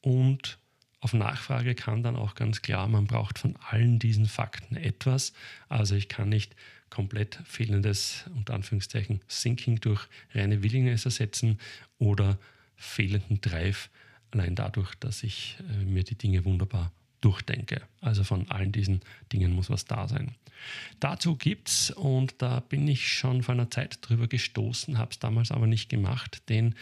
Und 0.00 0.58
auf 1.00 1.12
Nachfrage 1.14 1.74
kann 1.74 2.02
dann 2.02 2.16
auch 2.16 2.34
ganz 2.34 2.62
klar, 2.62 2.88
man 2.88 3.06
braucht 3.06 3.38
von 3.38 3.54
allen 3.70 3.98
diesen 3.98 4.26
Fakten 4.26 4.76
etwas. 4.76 5.32
Also 5.68 5.94
ich 5.94 6.08
kann 6.08 6.28
nicht 6.28 6.56
komplett 6.90 7.38
fehlendes, 7.44 8.24
unter 8.34 8.54
Anführungszeichen, 8.54 9.20
Thinking 9.28 9.80
durch 9.80 10.08
reine 10.34 10.62
Willingness 10.62 11.04
ersetzen 11.04 11.58
oder 11.98 12.38
fehlenden 12.76 13.40
Drive 13.40 13.90
allein 14.30 14.54
dadurch, 14.54 14.94
dass 14.96 15.22
ich 15.22 15.56
äh, 15.70 15.84
mir 15.84 16.04
die 16.04 16.16
Dinge 16.16 16.44
wunderbar 16.44 16.92
durchdenke. 17.20 17.82
Also 18.00 18.24
von 18.24 18.50
allen 18.50 18.72
diesen 18.72 19.00
Dingen 19.32 19.52
muss 19.52 19.70
was 19.70 19.84
da 19.84 20.06
sein. 20.08 20.34
Dazu 21.00 21.36
gibt 21.36 21.68
es, 21.68 21.90
und 21.90 22.34
da 22.38 22.60
bin 22.60 22.86
ich 22.88 23.12
schon 23.12 23.42
vor 23.42 23.54
einer 23.54 23.70
Zeit 23.70 23.98
drüber 24.02 24.26
gestoßen, 24.26 24.98
habe 24.98 25.12
es 25.12 25.18
damals 25.18 25.50
aber 25.50 25.66
nicht 25.66 25.88
gemacht, 25.88 26.42
den 26.48 26.74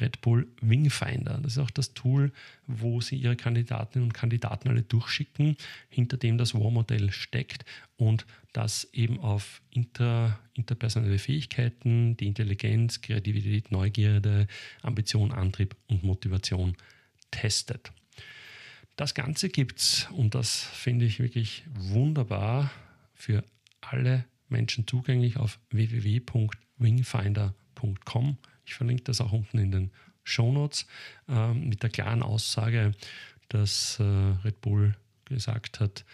Red 0.00 0.20
Bull 0.20 0.48
Wingfinder. 0.60 1.38
Das 1.42 1.52
ist 1.52 1.58
auch 1.58 1.70
das 1.70 1.94
Tool, 1.94 2.32
wo 2.66 3.00
Sie 3.00 3.16
Ihre 3.16 3.36
Kandidatinnen 3.36 4.08
und 4.08 4.12
Kandidaten 4.12 4.68
alle 4.68 4.82
durchschicken, 4.82 5.56
hinter 5.88 6.16
dem 6.16 6.38
das 6.38 6.54
War-Modell 6.54 7.12
steckt 7.12 7.64
und 7.96 8.26
das 8.52 8.88
eben 8.92 9.20
auf 9.20 9.62
inter, 9.70 10.38
interpersonelle 10.54 11.18
Fähigkeiten, 11.18 12.16
die 12.16 12.26
Intelligenz, 12.26 13.00
Kreativität, 13.00 13.72
Neugierde, 13.72 14.46
Ambition, 14.82 15.32
Antrieb 15.32 15.76
und 15.88 16.04
Motivation 16.04 16.76
testet. 17.30 17.92
Das 18.96 19.14
Ganze 19.14 19.48
gibt 19.48 19.80
es, 19.80 20.08
und 20.12 20.36
das 20.36 20.62
finde 20.62 21.04
ich 21.04 21.18
wirklich 21.18 21.64
wunderbar, 21.74 22.70
für 23.14 23.42
alle 23.80 24.24
Menschen 24.48 24.86
zugänglich 24.86 25.36
auf 25.36 25.58
www.wingfinder.com. 25.70 28.38
Ich 28.66 28.74
verlinke 28.74 29.04
das 29.04 29.20
auch 29.20 29.32
unten 29.32 29.58
in 29.58 29.70
den 29.70 29.90
Show 30.22 30.52
Notes 30.52 30.86
äh, 31.28 31.52
mit 31.52 31.82
der 31.82 31.90
klaren 31.90 32.22
Aussage, 32.22 32.92
dass 33.48 33.98
äh, 34.00 34.02
Red 34.02 34.60
Bull 34.60 34.94
gesagt 35.26 35.80
hat, 35.80 36.04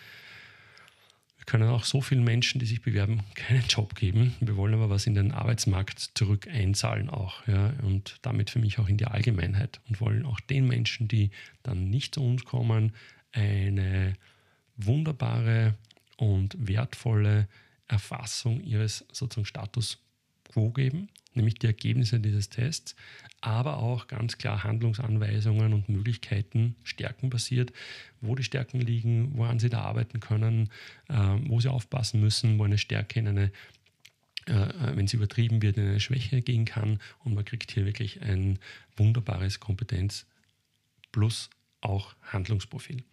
wir 1.39 1.47
können 1.47 1.71
auch 1.71 1.85
so 1.85 2.03
vielen 2.03 2.23
Menschen, 2.23 2.59
die 2.59 2.67
sich 2.67 2.83
bewerben, 2.83 3.23
keinen 3.35 3.67
Job 3.67 3.95
geben. 3.95 4.35
Wir 4.41 4.57
wollen 4.57 4.75
aber 4.75 4.91
was 4.91 5.07
in 5.07 5.15
den 5.15 5.33
Arbeitsmarkt 5.33 6.11
zurück 6.15 6.49
einzahlen 6.49 7.09
auch. 7.09 7.47
Ja, 7.47 7.73
und 7.83 8.19
damit 8.23 8.51
für 8.51 8.59
mich 8.59 8.79
auch 8.79 8.89
in 8.89 8.99
die 8.99 9.07
Allgemeinheit. 9.07 9.81
Und 9.89 10.01
wollen 10.01 10.27
auch 10.27 10.41
den 10.41 10.69
Menschen, 10.69 11.09
die 11.09 11.31
dann 11.63 11.89
nicht 11.89 12.17
zu 12.17 12.25
uns 12.25 12.45
kommen, 12.45 12.93
eine 13.33 14.15
wunderbare 14.77 15.75
und 16.17 16.57
wertvolle 16.59 17.49
Erfassung 17.89 18.61
ihres 18.63 19.07
sozusagen 19.11 19.47
Status 19.47 19.99
quo 20.51 20.71
geben, 20.71 21.09
nämlich 21.35 21.55
die 21.55 21.67
Ergebnisse 21.67 22.21
dieses 22.21 22.49
Tests, 22.49 22.97
aber 23.41 23.79
auch 23.79 24.07
ganz 24.09 24.39
klar 24.39 24.65
Handlungsanweisungen 24.65 25.73
und 25.73 25.89
Möglichkeiten, 25.89 26.77
stärkenbasiert, 26.85 27.73
wo 28.21 28.35
die 28.35 28.45
Stärken 28.45 28.81
liegen, 28.81 29.37
woran 29.37 29.59
sie 29.59 29.71
da 29.71 29.83
arbeiten 29.83 30.21
können, 30.21 30.71
äh, 31.09 31.15
wo 31.47 31.61
sie 31.61 31.71
aufpassen 31.71 32.21
müssen, 32.21 32.59
wo 32.59 32.65
eine 32.65 32.79
Stärke 32.79 33.21
in 33.21 33.29
eine 33.29 33.53
äh, 34.47 34.53
äh, 34.53 34.97
wenn 34.97 35.07
sie 35.07 35.17
übertrieben 35.17 35.63
wird, 35.63 35.77
in 35.77 35.87
eine 35.87 36.01
Schwäche 36.01 36.43
gehen 36.43 36.65
kann. 36.65 36.99
Und 37.25 37.35
man 37.35 37.45
kriegt 37.45 37.71
hier 37.71 37.85
wirklich 37.85 38.23
ein 38.23 38.59
wunderbares 38.97 39.61
Kompetenz 39.61 40.27
plus 41.13 41.51
auch 41.81 42.15
Handlungsprofil. 42.23 43.05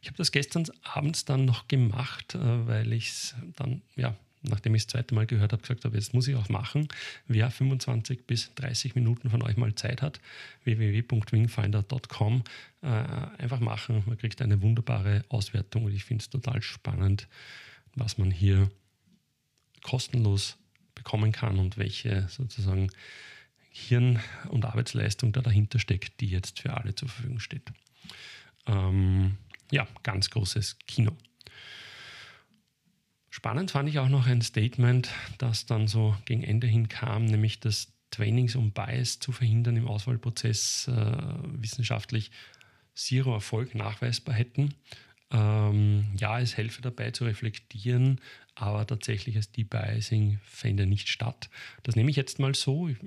Ich 0.00 0.08
habe 0.08 0.16
das 0.16 0.32
gestern 0.32 0.64
abends 0.82 1.24
dann 1.24 1.44
noch 1.44 1.68
gemacht, 1.68 2.34
äh, 2.34 2.66
weil 2.66 2.92
ich 2.92 3.08
es 3.10 3.34
dann, 3.56 3.82
ja, 3.96 4.16
nachdem 4.42 4.74
ich 4.74 4.86
das 4.86 4.92
zweite 4.92 5.14
Mal 5.14 5.26
gehört 5.26 5.52
habe, 5.52 5.62
gesagt 5.62 5.84
habe, 5.84 5.96
jetzt 5.96 6.14
muss 6.14 6.28
ich 6.28 6.36
auch 6.36 6.48
machen. 6.48 6.88
Wer 7.26 7.50
25 7.50 8.26
bis 8.26 8.54
30 8.54 8.94
Minuten 8.94 9.30
von 9.30 9.42
euch 9.42 9.56
mal 9.56 9.74
Zeit 9.74 10.02
hat, 10.02 10.20
www.wingfinder.com, 10.64 12.42
äh, 12.82 12.86
einfach 12.86 13.60
machen. 13.60 14.02
Man 14.06 14.18
kriegt 14.18 14.42
eine 14.42 14.60
wunderbare 14.62 15.24
Auswertung 15.28 15.84
und 15.84 15.94
ich 15.94 16.04
finde 16.04 16.22
es 16.22 16.30
total 16.30 16.62
spannend, 16.62 17.28
was 17.94 18.18
man 18.18 18.30
hier 18.30 18.70
kostenlos 19.82 20.56
bekommen 20.94 21.32
kann 21.32 21.58
und 21.58 21.78
welche 21.78 22.26
sozusagen 22.28 22.90
Hirn- 23.70 24.20
und 24.48 24.64
Arbeitsleistung 24.64 25.32
da 25.32 25.40
dahinter 25.40 25.78
steckt, 25.78 26.20
die 26.20 26.28
jetzt 26.28 26.60
für 26.60 26.74
alle 26.74 26.94
zur 26.94 27.08
Verfügung 27.08 27.40
steht. 27.40 27.72
Ähm, 28.66 29.38
ja, 29.70 29.88
ganz 30.02 30.28
großes 30.30 30.78
Kino. 30.86 31.16
Spannend 33.42 33.72
fand 33.72 33.88
ich 33.88 33.98
auch 33.98 34.08
noch 34.08 34.28
ein 34.28 34.40
Statement, 34.40 35.10
das 35.38 35.66
dann 35.66 35.88
so 35.88 36.14
gegen 36.26 36.44
Ende 36.44 36.68
hin 36.68 36.88
kam, 36.88 37.24
nämlich 37.24 37.58
dass 37.58 37.92
Trainings, 38.12 38.54
um 38.54 38.70
Bias 38.70 39.18
zu 39.18 39.32
verhindern 39.32 39.76
im 39.76 39.88
Auswahlprozess, 39.88 40.86
äh, 40.86 41.16
wissenschaftlich 41.60 42.30
Zero 42.94 43.34
Erfolg 43.34 43.74
nachweisbar 43.74 44.36
hätten. 44.36 44.74
Ähm, 45.32 46.12
ja, 46.20 46.38
es 46.38 46.56
helfe 46.56 46.82
dabei 46.82 47.10
zu 47.10 47.24
reflektieren, 47.24 48.20
aber 48.54 48.86
tatsächliches 48.86 49.50
Debiasing 49.50 50.38
fände 50.44 50.86
nicht 50.86 51.08
statt. 51.08 51.50
Das 51.82 51.96
nehme 51.96 52.10
ich 52.10 52.16
jetzt 52.16 52.38
mal 52.38 52.54
so. 52.54 52.86
Ich, 52.86 52.98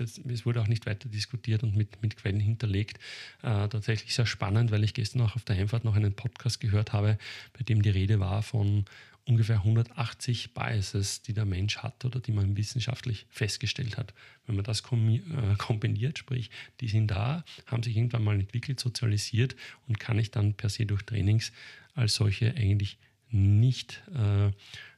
jetzt, 0.00 0.18
es 0.18 0.46
wurde 0.46 0.62
auch 0.62 0.66
nicht 0.66 0.84
weiter 0.86 1.08
diskutiert 1.08 1.62
und 1.62 1.76
mit, 1.76 2.02
mit 2.02 2.16
Quellen 2.16 2.40
hinterlegt. 2.40 2.98
Äh, 3.42 3.68
tatsächlich 3.68 4.16
sehr 4.16 4.26
spannend, 4.26 4.72
weil 4.72 4.82
ich 4.82 4.94
gestern 4.94 5.20
auch 5.20 5.36
auf 5.36 5.44
der 5.44 5.54
Heimfahrt 5.54 5.84
noch 5.84 5.94
einen 5.94 6.14
Podcast 6.14 6.58
gehört 6.58 6.92
habe, 6.92 7.18
bei 7.56 7.62
dem 7.62 7.82
die 7.82 7.90
Rede 7.90 8.18
war 8.18 8.42
von 8.42 8.84
ungefähr 9.28 9.56
180 9.56 10.54
Biases, 10.54 11.22
die 11.22 11.34
der 11.34 11.44
Mensch 11.44 11.78
hat 11.78 12.04
oder 12.04 12.18
die 12.18 12.32
man 12.32 12.56
wissenschaftlich 12.56 13.26
festgestellt 13.28 13.98
hat. 13.98 14.14
Wenn 14.46 14.56
man 14.56 14.64
das 14.64 14.80
äh, 14.80 15.54
kombiniert, 15.58 16.18
sprich, 16.18 16.50
die 16.80 16.88
sind 16.88 17.08
da, 17.08 17.44
haben 17.66 17.82
sich 17.82 17.96
irgendwann 17.96 18.24
mal 18.24 18.40
entwickelt, 18.40 18.80
sozialisiert 18.80 19.54
und 19.86 20.00
kann 20.00 20.18
ich 20.18 20.30
dann 20.30 20.54
per 20.54 20.70
se 20.70 20.86
durch 20.86 21.02
Trainings 21.02 21.52
als 21.94 22.14
solche 22.14 22.54
eigentlich 22.54 22.98
nicht, 23.30 24.02
äh, 24.14 24.50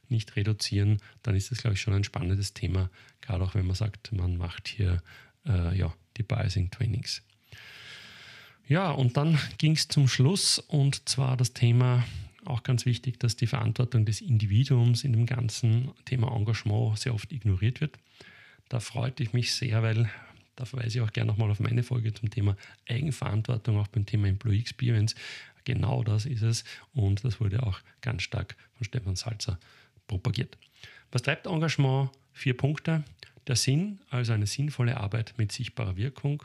nicht 0.07 0.35
reduzieren, 0.37 1.01
dann 1.23 1.35
ist 1.35 1.51
das, 1.51 1.59
glaube 1.59 1.75
ich, 1.75 1.81
schon 1.81 1.93
ein 1.93 2.05
spannendes 2.05 2.53
Thema, 2.53 2.89
gerade 3.19 3.43
auch 3.43 3.53
wenn 3.53 3.67
man 3.67 3.75
sagt, 3.75 4.13
man 4.13 4.37
macht 4.37 4.69
hier 4.69 5.03
äh, 5.45 5.77
ja, 5.77 5.93
die 6.15 6.23
Biasing-Trainings. 6.23 7.21
Ja, 8.67 8.91
und 8.91 9.17
dann 9.17 9.37
ging 9.57 9.73
es 9.73 9.89
zum 9.89 10.07
Schluss 10.07 10.57
und 10.57 11.09
zwar 11.09 11.35
das 11.35 11.51
Thema, 11.51 12.05
auch 12.45 12.63
ganz 12.63 12.85
wichtig, 12.85 13.19
dass 13.19 13.35
die 13.35 13.47
Verantwortung 13.47 14.05
des 14.05 14.21
Individuums 14.21 15.03
in 15.03 15.13
dem 15.13 15.25
ganzen 15.25 15.91
Thema 16.05 16.35
Engagement 16.35 16.97
sehr 16.97 17.13
oft 17.13 17.31
ignoriert 17.31 17.81
wird. 17.81 17.97
Da 18.69 18.79
freut 18.79 19.19
ich 19.19 19.33
mich 19.33 19.53
sehr, 19.53 19.83
weil 19.83 20.09
da 20.55 20.65
verweise 20.65 20.99
ich 20.99 21.01
auch 21.01 21.13
gerne 21.13 21.31
nochmal 21.31 21.51
auf 21.51 21.59
meine 21.59 21.83
Folge 21.83 22.13
zum 22.13 22.29
Thema 22.29 22.55
Eigenverantwortung, 22.87 23.77
auch 23.77 23.87
beim 23.87 24.05
Thema 24.05 24.27
Employee 24.27 24.59
Experience. 24.59 25.15
Genau 25.63 26.03
das 26.03 26.25
ist 26.25 26.41
es 26.41 26.63
und 26.93 27.23
das 27.23 27.39
wurde 27.39 27.63
auch 27.63 27.79
ganz 28.01 28.23
stark 28.23 28.55
von 28.75 28.85
Stefan 28.85 29.15
Salzer 29.15 29.59
propagiert. 30.07 30.57
Was 31.11 31.21
treibt 31.21 31.47
Engagement? 31.47 32.09
Vier 32.33 32.55
Punkte. 32.55 33.03
Der 33.47 33.55
Sinn, 33.55 33.99
also 34.09 34.33
eine 34.33 34.45
sinnvolle 34.47 34.97
Arbeit 34.97 35.33
mit 35.37 35.51
sichtbarer 35.51 35.97
Wirkung. 35.97 36.43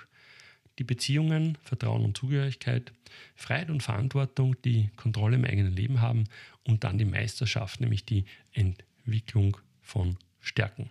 Die 0.78 0.84
Beziehungen, 0.84 1.56
Vertrauen 1.62 2.04
und 2.04 2.16
Zugehörigkeit, 2.16 2.92
Freiheit 3.34 3.70
und 3.70 3.82
Verantwortung, 3.82 4.56
die 4.62 4.90
Kontrolle 4.96 5.36
im 5.36 5.44
eigenen 5.44 5.74
Leben 5.74 6.00
haben 6.00 6.24
und 6.64 6.84
dann 6.84 6.98
die 6.98 7.04
Meisterschaft, 7.04 7.80
nämlich 7.80 8.04
die 8.04 8.24
Entwicklung 8.52 9.56
von 9.82 10.16
Stärken. 10.40 10.88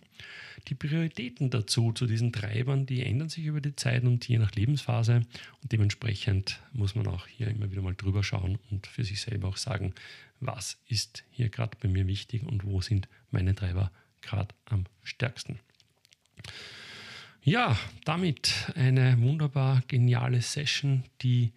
Die 0.68 0.76
Prioritäten 0.76 1.50
dazu, 1.50 1.92
zu 1.94 2.08
diesen 2.08 2.34
Treibern, 2.34 2.86
die 2.86 3.04
ändern 3.04 3.30
sich 3.30 3.46
über 3.46 3.62
die 3.62 3.76
Zeit 3.76 4.04
und 4.04 4.28
je 4.28 4.38
nach 4.38 4.52
Lebensphase. 4.54 5.22
Und 5.62 5.72
dementsprechend 5.72 6.60
muss 6.74 6.96
man 6.96 7.08
auch 7.08 7.28
hier 7.28 7.48
immer 7.48 7.72
wieder 7.72 7.82
mal 7.82 7.96
drüber 7.96 8.24
schauen 8.24 8.58
und 8.72 8.88
für 8.88 9.04
sich 9.04 9.22
selber 9.22 9.48
auch 9.48 9.58
sagen, 9.58 9.94
was 10.40 10.78
ist 10.88 11.24
hier 11.32 11.50
gerade 11.50 11.78
bei 11.80 11.88
mir 11.88 12.08
wichtig 12.08 12.44
und 12.44 12.66
wo 12.66 12.82
sind 12.82 13.08
meine 13.32 13.56
Treiber 13.56 13.92
gerade 14.22 14.54
am 14.66 14.86
stärksten. 15.04 15.60
Ja, 17.46 17.78
damit 18.06 18.72
eine 18.74 19.22
wunderbar 19.22 19.84
geniale 19.88 20.42
Session, 20.42 21.04
die 21.22 21.52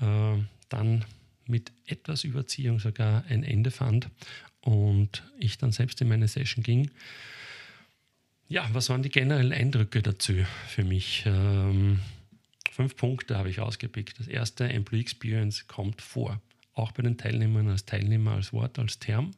äh, 0.00 0.36
dann 0.68 1.04
mit 1.44 1.72
etwas 1.86 2.22
Überziehung 2.22 2.78
sogar 2.78 3.24
ein 3.24 3.42
Ende 3.42 3.72
fand 3.72 4.10
und 4.60 5.24
ich 5.36 5.58
dann 5.58 5.72
selbst 5.72 6.00
in 6.00 6.06
meine 6.06 6.28
Session 6.28 6.62
ging. 6.62 6.92
Ja, 8.46 8.70
was 8.72 8.90
waren 8.90 9.02
die 9.02 9.08
generellen 9.08 9.52
Eindrücke 9.52 10.02
dazu 10.02 10.34
für 10.68 10.84
mich? 10.84 11.24
Ähm, 11.26 11.98
fünf 12.70 12.94
Punkte 12.94 13.36
habe 13.36 13.50
ich 13.50 13.58
ausgepickt. 13.58 14.20
Das 14.20 14.28
erste, 14.28 14.68
Employee 14.68 15.00
Experience 15.00 15.66
kommt 15.66 16.00
vor, 16.00 16.40
auch 16.74 16.92
bei 16.92 17.02
den 17.02 17.18
Teilnehmern 17.18 17.68
als 17.68 17.84
Teilnehmer, 17.84 18.34
als 18.34 18.52
Wort, 18.52 18.78
als 18.78 19.00
Term. 19.00 19.32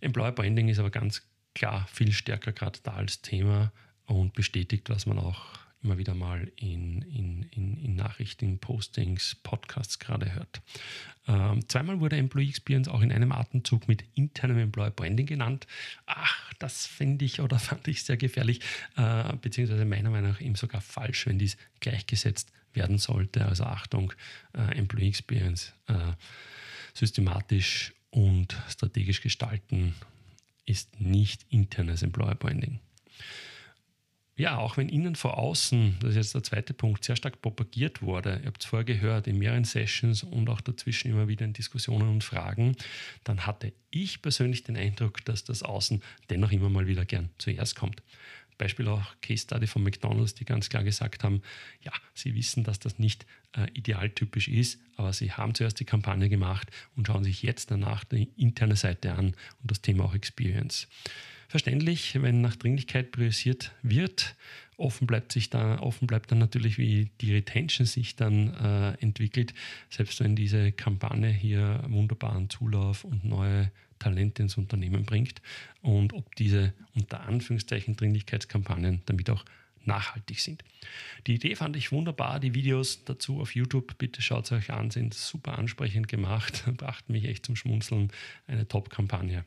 Employer 0.00 0.32
Branding 0.32 0.68
ist 0.68 0.80
aber 0.80 0.90
ganz 0.90 1.22
klar 1.54 1.86
viel 1.92 2.10
stärker 2.10 2.50
gerade 2.50 2.80
da 2.82 2.94
als 2.94 3.22
Thema 3.22 3.70
und 4.06 4.34
bestätigt, 4.34 4.88
was 4.88 5.06
man 5.06 5.18
auch 5.18 5.58
immer 5.82 5.98
wieder 5.98 6.14
mal 6.14 6.50
in, 6.56 7.02
in, 7.02 7.42
in, 7.50 7.76
in 7.76 7.94
Nachrichten, 7.94 8.58
Postings, 8.58 9.36
Podcasts 9.42 9.98
gerade 9.98 10.34
hört. 10.34 10.60
Ähm, 11.28 11.68
zweimal 11.68 12.00
wurde 12.00 12.16
Employee 12.16 12.48
Experience 12.48 12.88
auch 12.88 13.00
in 13.00 13.12
einem 13.12 13.32
Atemzug 13.32 13.86
mit 13.88 14.04
internem 14.14 14.58
Employer 14.58 14.90
Branding 14.90 15.26
genannt. 15.26 15.66
Ach, 16.06 16.52
das 16.58 16.86
finde 16.86 17.24
ich 17.24 17.40
oder 17.40 17.58
fand 17.60 17.86
ich 17.88 18.02
sehr 18.02 18.16
gefährlich, 18.16 18.60
äh, 18.96 19.32
beziehungsweise 19.40 19.84
meiner 19.84 20.10
Meinung 20.10 20.32
nach 20.32 20.40
eben 20.40 20.56
sogar 20.56 20.80
falsch, 20.80 21.26
wenn 21.26 21.38
dies 21.38 21.56
gleichgesetzt 21.80 22.52
werden 22.72 22.98
sollte. 22.98 23.46
Also 23.46 23.64
Achtung, 23.64 24.12
äh, 24.54 24.76
Employee 24.76 25.08
Experience 25.08 25.72
äh, 25.86 25.94
systematisch 26.94 27.92
und 28.10 28.56
strategisch 28.68 29.20
gestalten 29.20 29.94
ist 30.64 31.00
nicht 31.00 31.46
internes 31.50 32.02
Employer 32.02 32.34
Branding 32.34 32.80
ja, 34.36 34.58
auch 34.58 34.76
wenn 34.76 34.90
innen 34.90 35.16
vor 35.16 35.38
außen, 35.38 35.96
das 36.00 36.10
ist 36.10 36.16
jetzt 36.16 36.34
der 36.34 36.42
zweite 36.42 36.74
Punkt, 36.74 37.04
sehr 37.04 37.16
stark 37.16 37.40
propagiert 37.40 38.02
wurde, 38.02 38.40
ihr 38.42 38.46
habt 38.46 38.62
es 38.62 38.68
vorher 38.68 38.84
gehört, 38.84 39.26
in 39.26 39.38
mehreren 39.38 39.64
Sessions 39.64 40.22
und 40.22 40.50
auch 40.50 40.60
dazwischen 40.60 41.10
immer 41.10 41.26
wieder 41.26 41.46
in 41.46 41.54
Diskussionen 41.54 42.08
und 42.08 42.22
Fragen, 42.22 42.76
dann 43.24 43.46
hatte 43.46 43.72
ich 43.90 44.20
persönlich 44.20 44.62
den 44.62 44.76
Eindruck, 44.76 45.24
dass 45.24 45.44
das 45.44 45.62
Außen 45.62 46.02
dennoch 46.28 46.52
immer 46.52 46.68
mal 46.68 46.86
wieder 46.86 47.06
gern 47.06 47.30
zuerst 47.38 47.76
kommt. 47.76 48.02
Beispiel 48.58 48.88
auch 48.88 49.14
Case 49.20 49.42
Study 49.42 49.66
von 49.66 49.82
McDonald's, 49.82 50.34
die 50.34 50.44
ganz 50.44 50.68
klar 50.68 50.82
gesagt 50.82 51.24
haben, 51.24 51.42
ja, 51.82 51.92
sie 52.14 52.34
wissen, 52.34 52.64
dass 52.64 52.78
das 52.78 52.98
nicht 52.98 53.26
äh, 53.52 53.66
idealtypisch 53.74 54.48
ist, 54.48 54.80
aber 54.96 55.12
sie 55.12 55.32
haben 55.32 55.54
zuerst 55.54 55.78
die 55.80 55.84
Kampagne 55.84 56.28
gemacht 56.28 56.70
und 56.94 57.06
schauen 57.06 57.24
sich 57.24 57.42
jetzt 57.42 57.70
danach 57.70 58.04
die 58.04 58.30
interne 58.36 58.76
Seite 58.76 59.12
an 59.12 59.34
und 59.60 59.70
das 59.70 59.82
Thema 59.82 60.04
auch 60.04 60.14
Experience. 60.14 60.88
Verständlich, 61.48 62.20
wenn 62.20 62.40
nach 62.40 62.56
Dringlichkeit 62.56 63.12
priorisiert 63.12 63.72
wird, 63.82 64.34
offen 64.76 65.06
bleibt 65.06 65.32
sich 65.32 65.50
da, 65.50 65.78
offen 65.78 66.06
bleibt 66.06 66.30
dann 66.30 66.38
natürlich, 66.38 66.78
wie 66.78 67.10
die 67.20 67.32
Retention 67.32 67.86
sich 67.86 68.16
dann 68.16 68.54
äh, 68.54 68.92
entwickelt, 69.02 69.54
selbst 69.90 70.20
wenn 70.20 70.36
diese 70.36 70.72
Kampagne 70.72 71.28
hier 71.28 71.82
wunderbaren 71.88 72.50
Zulauf 72.50 73.04
und 73.04 73.24
neue 73.24 73.70
Talente 73.98 74.42
ins 74.42 74.58
Unternehmen 74.58 75.04
bringt 75.04 75.40
und 75.80 76.12
ob 76.12 76.34
diese 76.36 76.74
unter 76.94 77.20
Anführungszeichen 77.20 77.96
Dringlichkeitskampagnen 77.96 79.02
damit 79.06 79.30
auch 79.30 79.44
nachhaltig 79.86 80.40
sind. 80.40 80.64
Die 81.26 81.34
Idee 81.34 81.54
fand 81.54 81.76
ich 81.76 81.92
wunderbar. 81.92 82.40
Die 82.40 82.54
Videos 82.54 83.04
dazu 83.04 83.40
auf 83.40 83.54
YouTube, 83.54 83.96
bitte 83.98 84.20
schaut 84.20 84.46
es 84.46 84.52
euch 84.52 84.72
an, 84.72 84.90
sind 84.90 85.14
super 85.14 85.58
ansprechend 85.58 86.08
gemacht, 86.08 86.64
brachten 86.76 87.12
mich 87.12 87.24
echt 87.24 87.46
zum 87.46 87.56
Schmunzeln. 87.56 88.10
Eine 88.46 88.66
Top-Kampagne. 88.66 89.44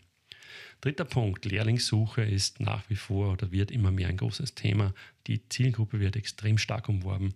Dritter 0.81 1.05
Punkt, 1.05 1.45
Lehrlingssuche 1.45 2.21
ist 2.21 2.59
nach 2.59 2.89
wie 2.89 2.95
vor 2.95 3.33
oder 3.33 3.51
wird 3.51 3.71
immer 3.71 3.91
mehr 3.91 4.09
ein 4.09 4.17
großes 4.17 4.55
Thema. 4.55 4.93
Die 5.27 5.47
Zielgruppe 5.49 5.99
wird 5.99 6.15
extrem 6.15 6.57
stark 6.57 6.89
umworben. 6.89 7.33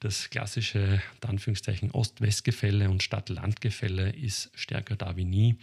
Das 0.00 0.30
klassische 0.30 1.02
Anführungszeichen 1.20 1.90
Ost-West-Gefälle 1.92 2.90
und 2.90 3.02
Stadt-Land-Gefälle 3.02 4.10
ist 4.10 4.50
stärker 4.54 4.96
da 4.96 5.16
wie 5.16 5.24
nie. 5.24 5.56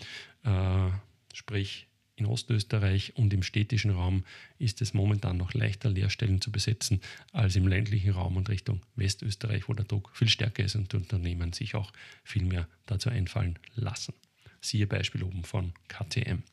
Äh, 0.44 0.90
sprich, 1.34 1.88
in 2.20 2.26
Ostösterreich 2.26 3.16
und 3.16 3.34
im 3.34 3.44
städtischen 3.44 3.92
Raum 3.92 4.26
ist 4.58 4.82
es 4.82 4.94
momentan 4.94 5.38
noch 5.38 5.54
leichter, 5.54 5.90
Lehrstellen 5.90 6.42
zu 6.42 6.52
besetzen 6.52 7.02
als 7.32 7.56
im 7.56 7.68
ländlichen 7.68 8.12
Raum 8.12 8.38
und 8.38 8.50
Richtung 8.50 8.82
Westösterreich, 8.96 9.68
wo 9.70 9.74
der 9.74 9.86
Druck 9.86 10.12
viel 10.14 10.30
stärker 10.30 10.64
ist 10.64 10.76
und 10.76 10.92
die 10.92 10.98
Unternehmen 10.98 11.54
sich 11.54 11.76
auch 11.76 11.92
viel 12.24 12.44
mehr 12.44 12.68
dazu 12.86 13.10
einfallen 13.10 13.58
lassen. 13.76 14.14
Siehe 14.62 14.88
Beispiel 14.88 15.24
oben 15.24 15.44
von 15.44 15.74
KTM. 15.88 16.44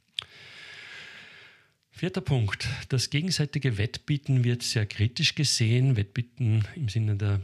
Vierter 1.97 2.21
Punkt. 2.21 2.69
Das 2.91 3.09
gegenseitige 3.09 3.79
Wettbieten 3.79 4.45
wird 4.45 4.63
sehr 4.63 4.85
kritisch 4.85 5.35
gesehen. 5.35 5.97
Wettbieten 5.97 6.67
im 6.75 6.91
Sinne 6.91 7.17
der 7.17 7.41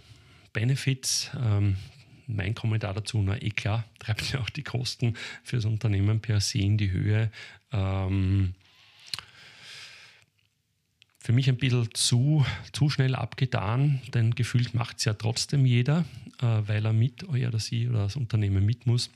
Benefits. 0.53 1.31
Ähm, 1.43 1.77
mein 2.27 2.55
Kommentar 2.55 2.93
dazu, 2.93 3.23
na 3.23 3.41
eh 3.41 3.49
klar, 3.49 3.87
treibt 3.99 4.31
ja 4.31 4.41
auch 4.41 4.51
die 4.51 4.63
Kosten 4.63 5.15
für 5.43 5.57
das 5.57 5.65
Unternehmen 5.65 6.21
per 6.21 6.43
se 6.43 6.59
in 6.59 6.77
die 6.77 6.91
Höhe. 6.91 7.31
Ähm, 7.73 8.53
für 11.19 11.33
mich 11.33 11.49
ein 11.49 11.57
bisschen 11.57 11.89
zu, 11.95 12.45
zu 12.73 12.91
schnell 12.91 13.15
abgetan, 13.15 14.03
denn 14.13 14.35
gefühlt 14.35 14.75
macht 14.75 14.99
es 14.99 15.07
ja 15.07 15.15
trotzdem 15.15 15.65
jeder, 15.65 16.05
äh, 16.43 16.45
weil 16.67 16.85
er 16.85 16.93
mit, 16.93 17.23
er 17.23 17.49
oder 17.49 17.59
sie 17.59 17.89
oder 17.89 18.01
das 18.01 18.17
Unternehmen 18.17 18.67
mit 18.67 18.85
muss. 18.87 19.09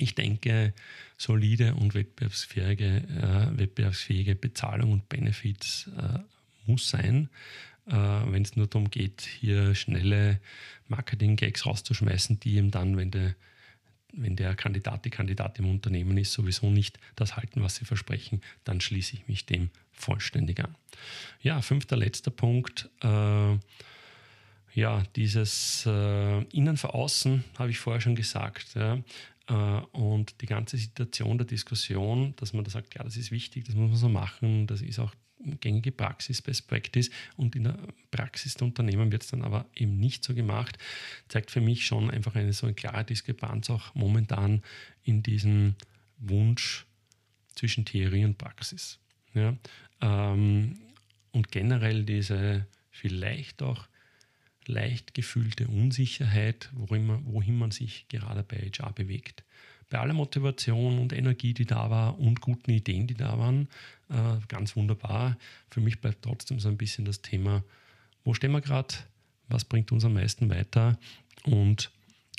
Ich 0.00 0.14
denke, 0.14 0.72
solide 1.18 1.74
und 1.74 1.94
wettbewerbsfähige, 1.94 2.86
äh, 2.86 3.58
wettbewerbsfähige 3.58 4.34
Bezahlung 4.34 4.92
und 4.92 5.08
Benefits 5.10 5.90
äh, 5.98 6.20
muss 6.64 6.88
sein. 6.88 7.28
Äh, 7.86 7.92
wenn 7.92 8.42
es 8.42 8.56
nur 8.56 8.66
darum 8.66 8.90
geht, 8.90 9.20
hier 9.20 9.74
schnelle 9.74 10.40
Marketing-Gags 10.88 11.66
rauszuschmeißen, 11.66 12.40
die 12.40 12.56
ihm 12.56 12.70
dann, 12.70 12.96
wenn 12.96 13.10
der, 13.10 13.34
wenn 14.14 14.36
der 14.36 14.54
Kandidat, 14.54 15.04
die 15.04 15.10
Kandidat 15.10 15.58
im 15.58 15.68
Unternehmen 15.68 16.16
ist, 16.16 16.32
sowieso 16.32 16.70
nicht 16.70 16.98
das 17.14 17.36
halten, 17.36 17.62
was 17.62 17.76
sie 17.76 17.84
versprechen, 17.84 18.40
dann 18.64 18.80
schließe 18.80 19.14
ich 19.14 19.28
mich 19.28 19.44
dem 19.44 19.68
vollständig 19.92 20.60
an. 20.64 20.74
Ja, 21.42 21.60
fünfter, 21.60 21.96
letzter 21.96 22.30
Punkt. 22.30 22.88
Äh, 23.02 23.58
ja, 24.72 25.02
dieses 25.14 25.84
äh, 25.86 26.42
Innen 26.44 26.78
vor 26.78 26.94
Außen 26.94 27.44
habe 27.58 27.70
ich 27.70 27.78
vorher 27.78 28.00
schon 28.00 28.14
gesagt. 28.14 28.74
Ja. 28.76 28.98
Äh, 29.50 29.80
und 29.92 30.40
die 30.40 30.46
ganze 30.46 30.76
Situation 30.76 31.36
der 31.36 31.46
Diskussion, 31.46 32.34
dass 32.36 32.52
man 32.52 32.64
da 32.64 32.70
sagt, 32.70 32.94
ja, 32.94 33.02
das 33.02 33.16
ist 33.16 33.32
wichtig, 33.32 33.64
das 33.64 33.74
muss 33.74 33.90
man 33.90 33.98
so 33.98 34.08
machen, 34.08 34.66
das 34.66 34.80
ist 34.80 34.98
auch 35.00 35.14
gängige 35.60 35.90
Praxis, 35.90 36.42
Best 36.42 36.68
Practice 36.68 37.10
und 37.36 37.56
in 37.56 37.64
der 37.64 37.78
Praxis 38.10 38.54
der 38.54 38.66
Unternehmen 38.66 39.10
wird 39.10 39.22
es 39.22 39.30
dann 39.30 39.42
aber 39.42 39.66
eben 39.74 39.98
nicht 39.98 40.22
so 40.22 40.34
gemacht, 40.34 40.78
zeigt 41.28 41.50
für 41.50 41.62
mich 41.62 41.86
schon 41.86 42.10
einfach 42.10 42.34
eine 42.36 42.52
so 42.52 42.66
eine 42.66 42.74
klare 42.74 43.04
Diskrepanz 43.04 43.70
auch 43.70 43.94
momentan 43.94 44.62
in 45.02 45.22
diesem 45.22 45.74
Wunsch 46.18 46.86
zwischen 47.54 47.84
Theorie 47.84 48.24
und 48.24 48.38
Praxis. 48.38 48.98
Ja? 49.34 49.56
Ähm, 50.00 50.78
und 51.32 51.50
generell 51.50 52.04
diese 52.04 52.66
vielleicht 52.90 53.62
auch 53.62 53.88
leicht 54.70 55.14
gefühlte 55.14 55.68
Unsicherheit, 55.68 56.70
wohin 56.72 57.06
man, 57.06 57.24
wohin 57.26 57.58
man 57.58 57.70
sich 57.70 58.06
gerade 58.08 58.42
bei 58.42 58.56
HR 58.56 58.92
bewegt. 58.92 59.44
Bei 59.90 59.98
aller 59.98 60.14
Motivation 60.14 60.98
und 60.98 61.12
Energie, 61.12 61.52
die 61.52 61.66
da 61.66 61.90
war 61.90 62.18
und 62.18 62.40
guten 62.40 62.70
Ideen, 62.70 63.06
die 63.06 63.14
da 63.14 63.38
waren, 63.38 63.68
äh, 64.08 64.36
ganz 64.48 64.76
wunderbar. 64.76 65.36
Für 65.68 65.80
mich 65.80 66.00
bleibt 66.00 66.22
trotzdem 66.22 66.60
so 66.60 66.68
ein 66.68 66.76
bisschen 66.76 67.04
das 67.04 67.22
Thema, 67.22 67.64
wo 68.24 68.32
stehen 68.34 68.52
wir 68.52 68.60
gerade, 68.60 68.94
was 69.48 69.64
bringt 69.64 69.90
uns 69.90 70.04
am 70.04 70.14
meisten 70.14 70.48
weiter 70.48 70.98
und 71.44 71.90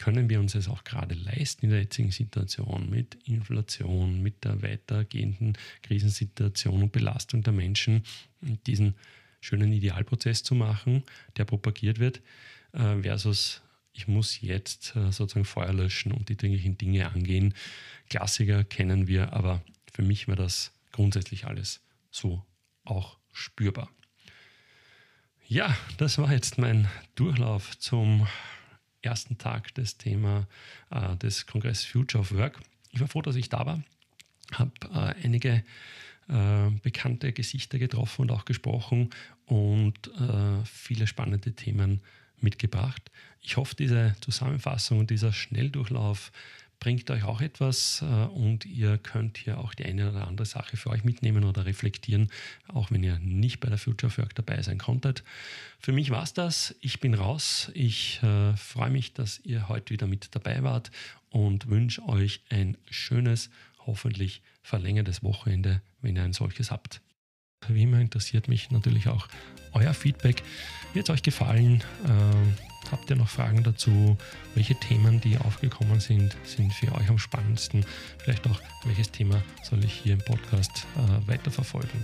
können 0.02 0.30
wir 0.30 0.40
uns 0.40 0.56
es 0.56 0.68
auch 0.68 0.84
gerade 0.84 1.14
leisten 1.14 1.66
in 1.66 1.72
der 1.72 1.82
jetzigen 1.82 2.12
Situation 2.12 2.90
mit 2.90 3.16
Inflation, 3.26 4.22
mit 4.22 4.44
der 4.44 4.62
weitergehenden 4.64 5.58
Krisensituation 5.84 6.82
und 6.82 6.92
Belastung 6.92 7.44
der 7.44 7.54
Menschen, 7.54 8.04
diesen 8.66 8.96
schönen 9.42 9.74
Idealprozess 9.74 10.44
zu 10.44 10.56
machen, 10.56 11.04
der 11.36 11.46
propagiert 11.46 12.00
wird, 12.00 12.22
äh, 12.72 13.02
versus 13.02 13.62
ich 13.94 14.08
muss 14.08 14.40
jetzt 14.40 14.96
äh, 14.96 15.12
sozusagen 15.12 15.46
Feuer 15.46 15.74
löschen 15.74 16.12
und 16.14 16.30
die 16.30 16.38
dringlichen 16.38 16.78
Dinge 16.78 17.10
angehen. 17.10 17.54
Klassiker 18.10 18.64
kennen 18.64 19.08
wir, 19.08 19.34
aber 19.34 19.62
für 19.92 20.02
mich 20.02 20.28
war 20.28 20.36
das 20.36 20.72
grundsätzlich 20.92 21.46
alles 21.46 21.82
so 22.10 22.46
auch 22.86 23.18
spürbar. 23.34 23.90
Ja, 25.48 25.76
das 25.98 26.18
war 26.18 26.32
jetzt 26.32 26.58
mein 26.58 26.88
Durchlauf 27.16 27.78
zum 27.78 28.28
ersten 29.02 29.38
Tag 29.38 29.74
des 29.76 29.98
Thema 29.98 30.48
äh, 30.92 31.18
des 31.18 31.46
Kongress 31.46 31.84
Future 31.84 32.22
of 32.22 32.32
Work. 32.32 32.62
Ich 32.92 33.02
war 33.02 33.08
froh, 33.08 33.22
dass 33.22 33.36
ich 33.36 33.50
da 33.50 33.66
war, 33.66 33.84
habe 34.54 34.72
äh, 34.94 35.26
einige 35.26 35.64
äh, 36.30 36.70
bekannte 36.82 37.34
Gesichter 37.34 37.80
getroffen 37.80 38.24
und 38.24 38.32
auch 38.32 38.46
gesprochen 38.46 39.10
und 39.46 40.08
äh, 40.20 40.64
viele 40.66 41.08
spannende 41.08 41.54
Themen 41.54 42.02
mitgebracht. 42.40 43.12
Ich 43.42 43.58
hoffe, 43.58 43.76
diese 43.76 44.16
Zusammenfassung 44.22 45.00
und 45.00 45.10
dieser 45.10 45.34
Schnelldurchlauf 45.34 46.32
bringt 46.82 47.12
euch 47.12 47.24
auch 47.24 47.42
etwas 47.42 48.02
äh, 48.02 48.06
und 48.06 48.66
ihr 48.66 48.98
könnt 48.98 49.38
hier 49.38 49.60
auch 49.60 49.74
die 49.74 49.86
eine 49.86 50.10
oder 50.10 50.28
andere 50.28 50.46
Sache 50.46 50.76
für 50.78 50.90
euch 50.90 51.04
mitnehmen 51.04 51.44
oder 51.44 51.66
reflektieren, 51.66 52.30
auch 52.68 52.92
wenn 52.92 53.04
ihr 53.04 53.20
nicht 53.20 53.60
bei 53.60 53.70
der 53.70 53.78
Future 53.78 54.08
of 54.08 54.18
Work 54.18 54.36
dabei 54.36 54.62
sein 54.64 54.80
konntet. 54.80 55.24
Für 55.80 55.92
mich 55.92 56.10
war 56.10 56.24
es 56.24 56.34
das. 56.34 56.76
Ich 56.82 57.00
bin 57.00 57.14
raus. 57.14 57.72
Ich 57.76 58.22
äh, 58.24 58.58
freue 58.58 58.90
mich, 58.90 59.14
dass 59.14 59.40
ihr 59.46 59.70
heute 59.70 59.94
wieder 59.94 60.08
mit 60.08 60.36
dabei 60.36 60.64
wart 60.64 60.92
und 61.30 61.70
wünsche 61.70 62.04
euch 62.08 62.42
ein 62.50 62.78
schönes, 62.90 63.52
hoffentlich 63.86 64.42
verlängertes 64.62 65.24
Wochenende, 65.24 65.82
wenn 66.02 66.16
ihr 66.16 66.24
ein 66.24 66.34
solches 66.34 66.72
habt. 66.72 67.02
Wie 67.68 67.84
immer 67.84 68.00
interessiert 68.00 68.48
mich 68.48 68.72
natürlich 68.72 69.08
auch 69.08 69.28
euer 69.74 69.94
Feedback. 69.94 70.42
Hat 70.96 71.04
es 71.04 71.12
euch 71.12 71.22
gefallen? 71.22 71.84
Äh, 72.06 72.90
habt 72.92 73.08
ihr 73.10 73.16
noch 73.16 73.30
Fragen 73.30 73.64
dazu? 73.64 74.18
Welche 74.56 74.76
Themen, 74.76 75.22
die 75.22 75.38
aufgekommen 75.38 76.00
sind, 76.00 76.36
sind 76.44 76.74
für 76.74 76.92
euch 76.94 77.10
am 77.10 77.20
spannendsten? 77.20 77.86
Vielleicht 78.18 78.48
auch, 78.48 78.60
welches 78.86 79.12
Thema 79.12 79.44
soll 79.64 79.86
ich 79.86 79.94
hier 79.94 80.14
im 80.14 80.26
Podcast 80.26 80.88
äh, 80.98 81.28
weiterverfolgen? 81.28 82.04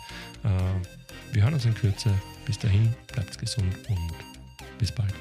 Äh, 0.45 1.33
wir 1.33 1.43
hören 1.43 1.55
uns 1.55 1.65
in 1.65 1.75
Kürze. 1.75 2.11
Bis 2.47 2.59
dahin, 2.59 2.95
bleibt 3.13 3.39
gesund 3.39 3.77
und 3.89 4.15
bis 4.79 4.91
bald. 4.91 5.13